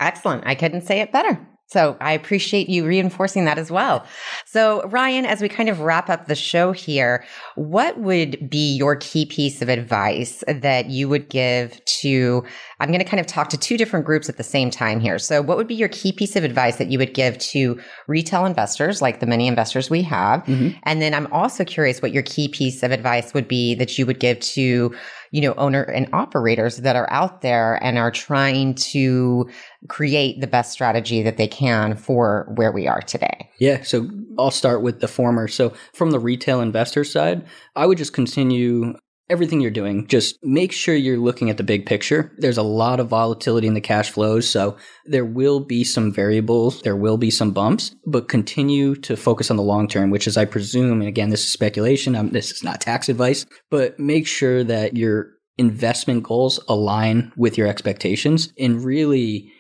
Excellent. 0.01 0.43
I 0.47 0.55
couldn't 0.55 0.83
say 0.83 1.01
it 1.01 1.13
better. 1.13 1.47
So 1.75 1.97
I 2.01 2.13
appreciate 2.13 2.69
you 2.69 2.87
reinforcing 2.87 3.47
that 3.47 3.59
as 3.59 3.69
well. 3.69 4.07
So, 4.47 4.87
Ryan, 4.91 5.27
as 5.27 5.43
we 5.43 5.49
kind 5.49 5.69
of 5.69 5.81
wrap 5.81 6.09
up 6.09 6.29
the 6.29 6.37
show 6.37 6.71
here, 6.71 7.25
what 7.57 7.99
would 7.99 8.49
be 8.49 8.77
your 8.77 8.95
key 8.95 9.27
piece 9.27 9.61
of 9.61 9.69
advice 9.69 10.45
that 10.47 10.91
you 10.91 11.09
would 11.09 11.29
give 11.29 11.85
to? 11.87 12.45
I'm 12.79 12.91
going 12.91 13.01
to 13.01 13.05
kind 13.05 13.19
of 13.19 13.27
talk 13.27 13.49
to 13.49 13.59
two 13.59 13.77
different 13.77 14.07
groups 14.07 14.29
at 14.29 14.37
the 14.37 14.45
same 14.45 14.71
time 14.71 15.01
here. 15.01 15.19
So, 15.19 15.43
what 15.43 15.57
would 15.57 15.67
be 15.67 15.75
your 15.75 15.89
key 15.89 16.13
piece 16.13 16.37
of 16.37 16.45
advice 16.45 16.77
that 16.77 16.93
you 16.93 16.99
would 17.01 17.13
give 17.13 17.39
to 17.39 17.81
retail 18.07 18.47
investors, 18.47 19.03
like 19.03 19.19
the 19.19 19.27
many 19.27 19.49
investors 19.49 19.91
we 19.91 20.03
have? 20.03 20.45
Mm-hmm. 20.45 20.79
And 20.85 21.03
then 21.03 21.13
I'm 21.13 21.27
also 21.33 21.65
curious 21.65 22.01
what 22.01 22.13
your 22.13 22.23
key 22.23 22.47
piece 22.47 22.85
of 22.85 22.93
advice 22.93 23.35
would 23.35 23.49
be 23.49 23.75
that 23.75 23.99
you 23.99 24.07
would 24.07 24.21
give 24.21 24.39
to 24.39 24.95
you 25.35 25.41
know, 25.41 25.53
owner 25.55 25.83
and 25.83 26.09
operators 26.13 26.77
that 26.77 26.95
are 26.95 27.11
out 27.11 27.41
there 27.41 27.83
and 27.83 27.99
are 27.99 28.13
trying 28.13 28.73
to 28.73 29.51
create 29.89 30.41
the 30.41 30.47
best 30.47 30.71
strategy 30.71 31.25
that 31.25 31.39
they 31.39 31.49
can 31.49 31.97
for 31.97 32.47
where 32.55 32.71
we 32.71 32.87
are 32.87 33.03
today. 33.03 33.51
Yeah. 33.59 33.83
So 33.83 34.09
I'll 34.39 34.53
start 34.53 34.81
with 34.81 35.01
the 35.01 35.09
former. 35.09 35.49
So 35.49 35.73
from 35.93 36.13
the 36.13 36.21
retail 36.21 36.61
investor 36.61 37.03
side, 37.03 37.45
I 37.75 37.85
would 37.85 37.99
just 37.99 38.13
continue 38.13 38.95
everything 39.31 39.61
you're 39.61 39.71
doing, 39.71 40.07
just 40.07 40.37
make 40.43 40.73
sure 40.73 40.95
you're 40.95 41.19
looking 41.19 41.49
at 41.49 41.57
the 41.57 41.63
big 41.63 41.87
picture. 41.87 42.33
There's 42.39 42.59
a 42.59 42.63
lot 42.63 43.01
of 43.01 43.09
volatility 43.09 43.67
in 43.67 43.75
the 43.75 43.81
cash 43.81 44.11
flows, 44.11 44.49
so 44.49 44.77
there 45.07 45.25
will 45.25 45.61
be 45.61 45.83
some 45.85 46.13
variables, 46.13 46.83
there 46.83 46.97
will 46.97 47.17
be 47.17 47.31
some 47.31 47.53
bumps, 47.53 47.95
but 48.07 48.29
continue 48.29 48.95
to 48.97 49.17
focus 49.17 49.51
on 49.51 49.57
the 49.57 49.63
long 49.63 49.89
term, 49.89 50.11
which 50.11 50.27
is, 50.27 50.37
I 50.37 50.45
presume, 50.45 51.01
and 51.01 51.09
again, 51.09 51.31
this 51.31 51.45
is 51.45 51.51
speculation, 51.51 52.31
this 52.33 52.53
is 52.53 52.63
not 52.63 52.81
tax 52.81 53.09
advice, 53.09 53.47
but 53.71 53.99
make 53.99 54.27
sure 54.27 54.63
that 54.65 54.97
your 54.97 55.31
investment 55.57 56.25
goals 56.25 56.61
align 56.69 57.33
with 57.37 57.57
your 57.57 57.67
expectations 57.67 58.53
and 58.59 58.85
really 58.85 59.53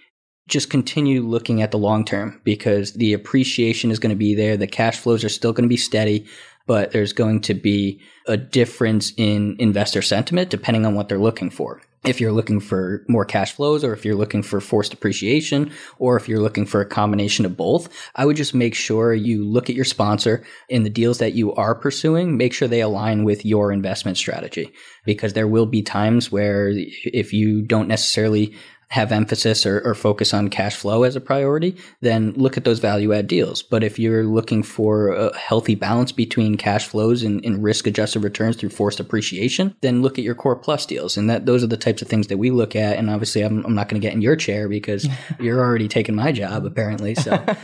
just 0.47 0.69
continue 0.69 1.23
looking 1.23 1.63
at 1.63 1.71
the 1.71 1.79
long 1.79 2.05
term 2.05 2.41
because 2.45 2.93
the 2.95 3.15
appreciation 3.15 3.91
is 3.91 3.99
going 3.99 4.11
to 4.11 4.17
be 4.17 4.35
there. 4.35 4.57
The 4.57 4.67
cash 4.67 4.99
flows 4.99 5.25
are 5.25 5.31
still 5.31 5.53
going 5.53 5.65
to 5.65 5.73
be 5.73 5.77
steady 5.77 6.27
but 6.67 6.93
there's 6.93 7.13
going 7.13 7.41
to 7.43 7.55
be 7.55 8.01
a 8.27 8.37
difference 8.37 9.13
in 9.17 9.57
investor 9.59 10.03
sentiment 10.03 10.51
depending 10.51 10.87
on 10.87 10.95
what 10.95 11.09
they're 11.09 11.19
looking 11.19 11.51
for. 11.51 11.83
If 12.05 12.21
you're 12.21 12.33
looking 12.33 12.61
for 12.61 13.03
more 13.09 13.25
cash 13.25 13.53
flows 13.53 13.83
or 13.83 13.95
if 13.95 14.05
you're 14.05 14.15
looking 14.15 14.43
for 14.43 14.61
forced 14.61 14.93
appreciation 14.93 15.73
or 15.99 16.17
if 16.17 16.29
you're 16.29 16.41
looking 16.41 16.67
for 16.67 16.83
a 16.83 16.87
combination 16.87 17.47
of 17.47 17.57
both, 17.57 17.89
I 18.15 18.27
would 18.27 18.37
just 18.37 18.55
make 18.55 18.75
sure 18.75 19.15
you 19.15 19.43
look 19.47 19.71
at 19.71 19.77
your 19.77 19.87
sponsor 19.87 20.45
in 20.69 20.83
the 20.83 20.91
deals 20.91 21.19
that 21.19 21.33
you 21.33 21.55
are 21.55 21.75
pursuing, 21.75 22.37
make 22.37 22.53
sure 22.53 22.69
they 22.69 22.83
align 22.83 23.25
with 23.25 23.47
your 23.47 23.73
investment 23.73 24.19
strategy 24.19 24.71
because 25.07 25.33
there 25.33 25.49
will 25.49 25.65
be 25.65 25.81
times 25.81 26.31
where 26.31 26.71
if 26.75 27.33
you 27.33 27.63
don't 27.63 27.89
necessarily 27.89 28.55
have 28.89 29.13
emphasis 29.13 29.67
or, 29.67 29.81
or, 29.81 29.95
focus 29.95 30.35
on 30.35 30.49
cash 30.49 30.77
flow 30.77 31.03
as 31.03 31.17
a 31.17 31.21
priority, 31.21 31.77
then 32.01 32.33
look 32.33 32.57
at 32.57 32.65
those 32.65 32.79
value 32.79 33.13
add 33.13 33.27
deals. 33.27 33.63
But 33.63 33.83
if 33.83 33.99
you're 33.99 34.25
looking 34.25 34.63
for 34.63 35.09
a 35.09 35.37
healthy 35.37 35.75
balance 35.75 36.13
between 36.13 36.57
cash 36.57 36.87
flows 36.87 37.23
and, 37.23 37.45
and 37.45 37.63
risk 37.63 37.87
adjusted 37.87 38.21
returns 38.21 38.57
through 38.57 38.71
forced 38.71 39.01
appreciation, 39.01 39.75
then 39.81 40.03
look 40.03 40.19
at 40.19 40.25
your 40.25 40.35
core 40.35 40.57
plus 40.57 40.87
deals. 40.87 41.17
And 41.17 41.29
that 41.31 41.47
those 41.47 41.63
are 41.63 41.69
the 41.69 41.77
types 41.77 42.03
of 42.03 42.09
things 42.09 42.27
that 42.29 42.39
we 42.39 42.51
look 42.51 42.77
at. 42.77 42.97
And 42.97 43.11
obviously, 43.11 43.43
I'm, 43.43 43.65
I'm 43.65 43.75
not 43.75 43.89
going 43.89 44.01
to 44.01 44.07
get 44.07 44.15
in 44.15 44.23
your 44.23 44.37
chair 44.37 44.69
because 44.69 45.09
you're 45.41 45.61
already 45.61 45.89
taking 45.89 46.15
my 46.15 46.33
job, 46.33 46.65
apparently. 46.65 47.15
So. 47.15 47.45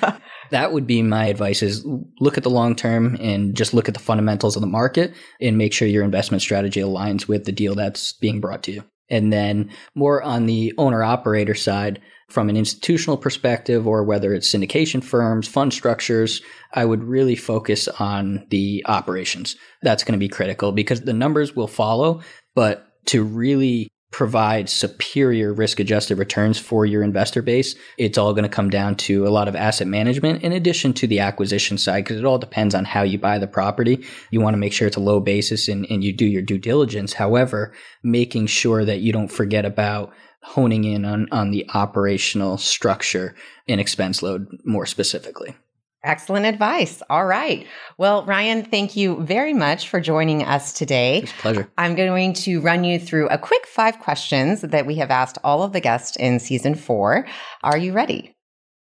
that 0.50 0.72
would 0.72 0.86
be 0.86 1.00
my 1.02 1.26
advice 1.26 1.62
is 1.62 1.86
look 2.18 2.36
at 2.36 2.42
the 2.42 2.50
long 2.50 2.74
term 2.74 3.16
and 3.20 3.54
just 3.56 3.72
look 3.72 3.88
at 3.88 3.94
the 3.94 4.00
fundamentals 4.00 4.56
of 4.56 4.60
the 4.60 4.66
market 4.66 5.14
and 5.40 5.56
make 5.56 5.72
sure 5.72 5.88
your 5.88 6.04
investment 6.04 6.42
strategy 6.42 6.80
aligns 6.80 7.28
with 7.28 7.44
the 7.44 7.52
deal 7.52 7.74
that's 7.74 8.12
being 8.14 8.40
brought 8.40 8.64
to 8.64 8.72
you. 8.72 8.84
And 9.10 9.32
then 9.32 9.70
more 9.94 10.22
on 10.22 10.46
the 10.46 10.72
owner 10.78 11.02
operator 11.02 11.54
side, 11.54 12.00
from 12.28 12.48
an 12.48 12.56
institutional 12.56 13.16
perspective, 13.16 13.86
or 13.86 14.04
whether 14.04 14.32
it's 14.32 14.48
syndication 14.48 15.02
firms, 15.02 15.48
fund 15.48 15.72
structures, 15.72 16.42
I 16.72 16.84
would 16.84 17.02
really 17.02 17.34
focus 17.34 17.88
on 17.88 18.46
the 18.50 18.84
operations. 18.86 19.56
That's 19.82 20.04
going 20.04 20.12
to 20.12 20.18
be 20.18 20.28
critical 20.28 20.70
because 20.70 21.00
the 21.00 21.12
numbers 21.12 21.56
will 21.56 21.66
follow, 21.66 22.22
but 22.54 22.86
to 23.06 23.24
really 23.24 23.88
provide 24.10 24.68
superior 24.68 25.52
risk 25.52 25.78
adjusted 25.78 26.18
returns 26.18 26.58
for 26.58 26.84
your 26.84 27.02
investor 27.02 27.42
base, 27.42 27.76
it's 27.96 28.18
all 28.18 28.32
going 28.32 28.42
to 28.42 28.48
come 28.48 28.68
down 28.68 28.96
to 28.96 29.26
a 29.26 29.30
lot 29.30 29.46
of 29.46 29.54
asset 29.54 29.86
management 29.86 30.42
in 30.42 30.52
addition 30.52 30.92
to 30.92 31.06
the 31.06 31.20
acquisition 31.20 31.78
side, 31.78 32.02
because 32.04 32.18
it 32.18 32.24
all 32.24 32.38
depends 32.38 32.74
on 32.74 32.84
how 32.84 33.02
you 33.02 33.18
buy 33.18 33.38
the 33.38 33.46
property. 33.46 34.04
You 34.30 34.40
want 34.40 34.54
to 34.54 34.58
make 34.58 34.72
sure 34.72 34.88
it's 34.88 34.96
a 34.96 35.00
low 35.00 35.20
basis 35.20 35.68
and, 35.68 35.86
and 35.88 36.02
you 36.02 36.12
do 36.12 36.26
your 36.26 36.42
due 36.42 36.58
diligence. 36.58 37.12
However, 37.12 37.72
making 38.02 38.46
sure 38.46 38.84
that 38.84 39.00
you 39.00 39.12
don't 39.12 39.28
forget 39.28 39.64
about 39.64 40.12
honing 40.42 40.84
in 40.84 41.04
on, 41.04 41.28
on 41.30 41.50
the 41.50 41.68
operational 41.74 42.56
structure 42.56 43.34
and 43.68 43.80
expense 43.80 44.22
load 44.22 44.48
more 44.64 44.86
specifically. 44.86 45.54
Excellent 46.02 46.46
advice. 46.46 47.02
All 47.10 47.26
right. 47.26 47.66
Well, 47.98 48.24
Ryan, 48.24 48.64
thank 48.64 48.96
you 48.96 49.22
very 49.22 49.52
much 49.52 49.88
for 49.88 50.00
joining 50.00 50.42
us 50.42 50.72
today. 50.72 51.18
It's 51.18 51.32
a 51.32 51.34
pleasure. 51.34 51.70
I'm 51.76 51.94
going 51.94 52.32
to 52.32 52.60
run 52.60 52.84
you 52.84 52.98
through 52.98 53.28
a 53.28 53.36
quick 53.36 53.66
five 53.66 53.98
questions 53.98 54.62
that 54.62 54.86
we 54.86 54.94
have 54.94 55.10
asked 55.10 55.36
all 55.44 55.62
of 55.62 55.74
the 55.74 55.80
guests 55.80 56.16
in 56.16 56.40
season 56.40 56.74
four. 56.74 57.26
Are 57.62 57.76
you 57.76 57.92
ready? 57.92 58.34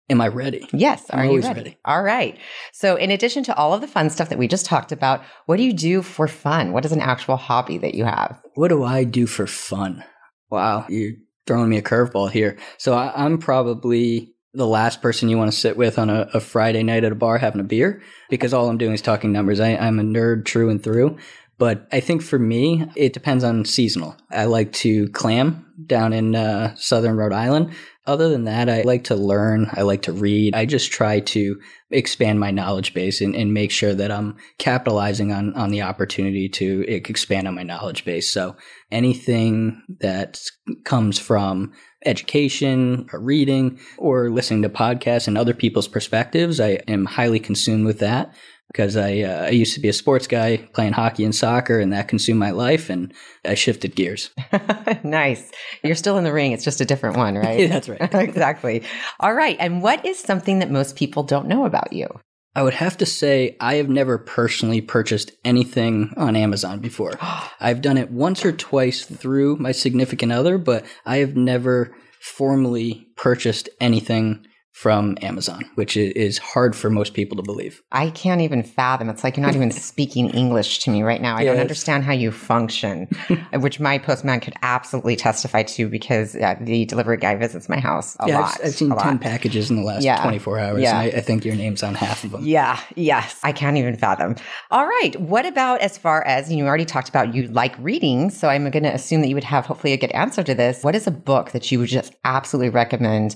Am 0.09 0.21
I 0.21 0.27
ready? 0.27 0.67
Yes. 0.73 1.05
I'm 1.11 1.19
are 1.19 1.25
you 1.25 1.41
ready? 1.41 1.59
ready? 1.59 1.77
All 1.85 2.03
right. 2.03 2.37
So, 2.73 2.95
in 2.95 3.09
addition 3.09 3.43
to 3.45 3.55
all 3.55 3.73
of 3.73 3.81
the 3.81 3.87
fun 3.87 4.09
stuff 4.09 4.29
that 4.29 4.37
we 4.37 4.47
just 4.47 4.65
talked 4.65 4.91
about, 4.91 5.23
what 5.45 5.57
do 5.57 5.63
you 5.63 5.71
do 5.71 6.01
for 6.01 6.27
fun? 6.27 6.73
What 6.73 6.83
is 6.83 6.91
an 6.91 6.99
actual 6.99 7.37
hobby 7.37 7.77
that 7.77 7.95
you 7.95 8.03
have? 8.05 8.41
What 8.55 8.67
do 8.67 8.83
I 8.83 9.05
do 9.05 9.27
for 9.27 9.47
fun? 9.47 10.03
Wow, 10.49 10.85
you're 10.89 11.13
throwing 11.47 11.69
me 11.69 11.77
a 11.77 11.81
curveball 11.81 12.31
here. 12.31 12.57
So, 12.77 12.93
I, 12.93 13.13
I'm 13.15 13.37
probably 13.37 14.32
the 14.53 14.67
last 14.67 15.01
person 15.01 15.29
you 15.29 15.37
want 15.37 15.51
to 15.51 15.57
sit 15.57 15.77
with 15.77 15.97
on 15.97 16.09
a, 16.09 16.29
a, 16.33 16.39
Friday 16.39 16.83
night 16.83 17.03
at 17.03 17.11
a 17.11 17.15
bar 17.15 17.39
having 17.39 17.59
a 17.61 17.63
beer 17.63 18.01
because 18.29 18.53
all 18.53 18.69
I'm 18.69 18.77
doing 18.77 18.93
is 18.93 19.01
talking 19.01 19.31
numbers. 19.31 19.59
I, 19.59 19.75
I'm 19.75 19.99
a 19.99 20.03
nerd 20.03 20.45
true 20.45 20.69
and 20.69 20.81
through. 20.81 21.17
But 21.57 21.87
I 21.91 21.99
think 21.99 22.21
for 22.23 22.39
me, 22.39 22.85
it 22.95 23.13
depends 23.13 23.43
on 23.43 23.65
seasonal. 23.65 24.17
I 24.31 24.45
like 24.45 24.73
to 24.73 25.07
clam 25.09 25.65
down 25.85 26.11
in 26.11 26.35
uh, 26.35 26.75
southern 26.75 27.15
Rhode 27.15 27.33
Island. 27.33 27.73
Other 28.05 28.27
than 28.27 28.45
that, 28.45 28.69
I 28.69 28.81
like 28.81 29.05
to 29.05 29.15
learn. 29.15 29.69
I 29.71 29.83
like 29.83 30.01
to 30.03 30.11
read. 30.11 30.55
I 30.55 30.65
just 30.65 30.91
try 30.91 31.21
to 31.21 31.59
expand 31.89 32.39
my 32.39 32.51
knowledge 32.51 32.93
base 32.93 33.21
and, 33.21 33.33
and 33.35 33.53
make 33.53 33.71
sure 33.71 33.93
that 33.93 34.11
I'm 34.11 34.35
capitalizing 34.57 35.31
on, 35.31 35.53
on 35.53 35.69
the 35.69 35.83
opportunity 35.83 36.49
to 36.49 36.83
expand 36.87 37.47
on 37.47 37.55
my 37.55 37.63
knowledge 37.63 38.03
base. 38.03 38.29
So 38.29 38.57
anything 38.91 39.81
that 39.99 40.41
comes 40.83 41.17
from 41.17 41.71
education 42.05 43.07
or 43.13 43.19
reading 43.19 43.79
or 43.97 44.29
listening 44.29 44.61
to 44.63 44.69
podcasts 44.69 45.27
and 45.27 45.37
other 45.37 45.53
people's 45.53 45.87
perspectives, 45.87 46.59
I 46.59 46.79
am 46.87 47.05
highly 47.05 47.39
consumed 47.39 47.85
with 47.85 47.99
that. 47.99 48.33
because 48.73 48.97
I 48.97 49.21
uh, 49.21 49.45
I 49.45 49.49
used 49.49 49.75
to 49.75 49.79
be 49.79 49.89
a 49.89 49.93
sports 49.93 50.25
guy 50.27 50.57
playing 50.73 50.93
hockey 50.93 51.23
and 51.23 51.35
soccer, 51.35 51.79
and 51.79 51.93
that 51.93 52.07
consumed 52.07 52.39
my 52.39 52.51
life, 52.51 52.89
and 52.89 53.13
I 53.45 53.53
shifted 53.53 53.95
gears. 53.95 54.31
nice. 55.03 55.51
You're 55.83 55.95
still 55.95 56.17
in 56.17 56.23
the 56.23 56.33
ring. 56.33 56.51
It's 56.53 56.63
just 56.63 56.81
a 56.81 56.85
different 56.85 57.17
one, 57.17 57.35
right? 57.35 57.69
That's 57.73 57.87
right. 57.87 58.01
exactly. 58.13 58.83
All 59.19 59.33
right. 59.33 59.57
And 59.59 59.81
what 59.81 60.05
is 60.05 60.19
something 60.19 60.59
that 60.59 60.71
most 60.71 60.95
people 60.95 61.23
don't 61.23 61.47
know 61.47 61.65
about 61.65 61.93
you? 61.93 62.07
I 62.55 62.61
would 62.61 62.75
have 62.75 62.97
to 62.99 63.05
say 63.05 63.57
I 63.59 63.75
have 63.75 63.89
never 63.89 64.17
personally 64.17 64.79
purchased 64.79 65.31
anything 65.43 66.13
on 66.17 66.35
Amazon 66.35 66.79
before. 66.79 67.13
I've 67.59 67.81
done 67.81 67.97
it 67.97 68.11
once 68.11 68.45
or 68.45 68.51
twice 68.51 69.05
through 69.05 69.55
my 69.57 69.71
significant 69.71 70.31
other, 70.31 70.57
but 70.57 70.85
I 71.05 71.17
have 71.17 71.35
never 71.35 71.95
formally 72.19 73.07
purchased 73.15 73.69
anything 73.81 74.45
from 74.73 75.17
Amazon, 75.21 75.63
which 75.75 75.95
is 75.95 76.39
hard 76.39 76.75
for 76.75 76.89
most 76.89 77.13
people 77.13 77.37
to 77.37 77.43
believe. 77.43 77.81
I 77.91 78.09
can't 78.09 78.41
even 78.41 78.63
fathom. 78.63 79.07
It's 79.07 79.23
like 79.23 79.37
you're 79.37 79.45
not 79.45 79.55
even 79.55 79.71
speaking 79.89 80.29
English 80.31 80.79
to 80.79 80.91
me 80.91 81.03
right 81.03 81.21
now. 81.21 81.35
I 81.35 81.43
yes. 81.43 81.53
don't 81.53 81.61
understand 81.61 82.03
how 82.03 82.13
you 82.13 82.31
function, 82.31 83.07
which 83.53 83.79
my 83.79 83.99
postman 83.99 84.39
could 84.39 84.55
absolutely 84.63 85.15
testify 85.15 85.61
to 85.63 85.87
because 85.87 86.35
uh, 86.35 86.55
the 86.59 86.85
delivery 86.85 87.17
guy 87.17 87.35
visits 87.35 87.69
my 87.69 87.79
house 87.79 88.17
a 88.19 88.27
yeah, 88.27 88.39
lot. 88.39 88.55
I've, 88.55 88.65
I've 88.67 88.73
seen 88.73 88.89
10 88.89 88.97
lot. 88.97 89.21
packages 89.21 89.69
in 89.69 89.77
the 89.77 89.83
last 89.83 90.03
yeah. 90.03 90.21
24 90.21 90.59
hours. 90.59 90.81
Yeah. 90.81 90.97
I, 90.97 91.03
I 91.03 91.21
think 91.21 91.45
your 91.45 91.55
name's 91.55 91.83
on 91.83 91.93
half 91.93 92.23
of 92.23 92.31
them. 92.31 92.43
Yeah. 92.43 92.79
Yes. 92.95 93.39
I 93.43 93.51
can't 93.51 93.77
even 93.77 93.95
fathom. 93.95 94.35
All 94.71 94.87
right. 94.87 95.19
What 95.21 95.45
about 95.45 95.81
as 95.81 95.99
far 95.99 96.25
as 96.25 96.51
you 96.51 96.65
already 96.65 96.85
talked 96.85 97.09
about 97.09 97.35
you 97.35 97.47
like 97.47 97.75
reading. 97.79 98.29
So 98.29 98.49
I'm 98.49 98.69
going 98.69 98.83
to 98.83 98.93
assume 98.93 99.21
that 99.21 99.27
you 99.27 99.35
would 99.35 99.43
have 99.43 99.65
hopefully 99.65 99.93
a 99.93 99.97
good 99.97 100.11
answer 100.11 100.43
to 100.43 100.55
this. 100.55 100.83
What 100.83 100.95
is 100.95 101.07
a 101.07 101.11
book 101.11 101.51
that 101.51 101.71
you 101.71 101.79
would 101.79 101.89
just 101.89 102.15
absolutely 102.23 102.69
recommend 102.69 103.35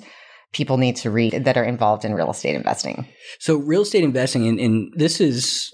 people 0.53 0.77
need 0.77 0.95
to 0.97 1.11
read 1.11 1.45
that 1.45 1.57
are 1.57 1.63
involved 1.63 2.05
in 2.05 2.13
real 2.13 2.31
estate 2.31 2.55
investing? 2.55 3.07
So, 3.39 3.57
real 3.57 3.81
estate 3.81 4.03
investing, 4.03 4.47
and, 4.47 4.59
and 4.59 4.93
this 4.95 5.19
is 5.21 5.73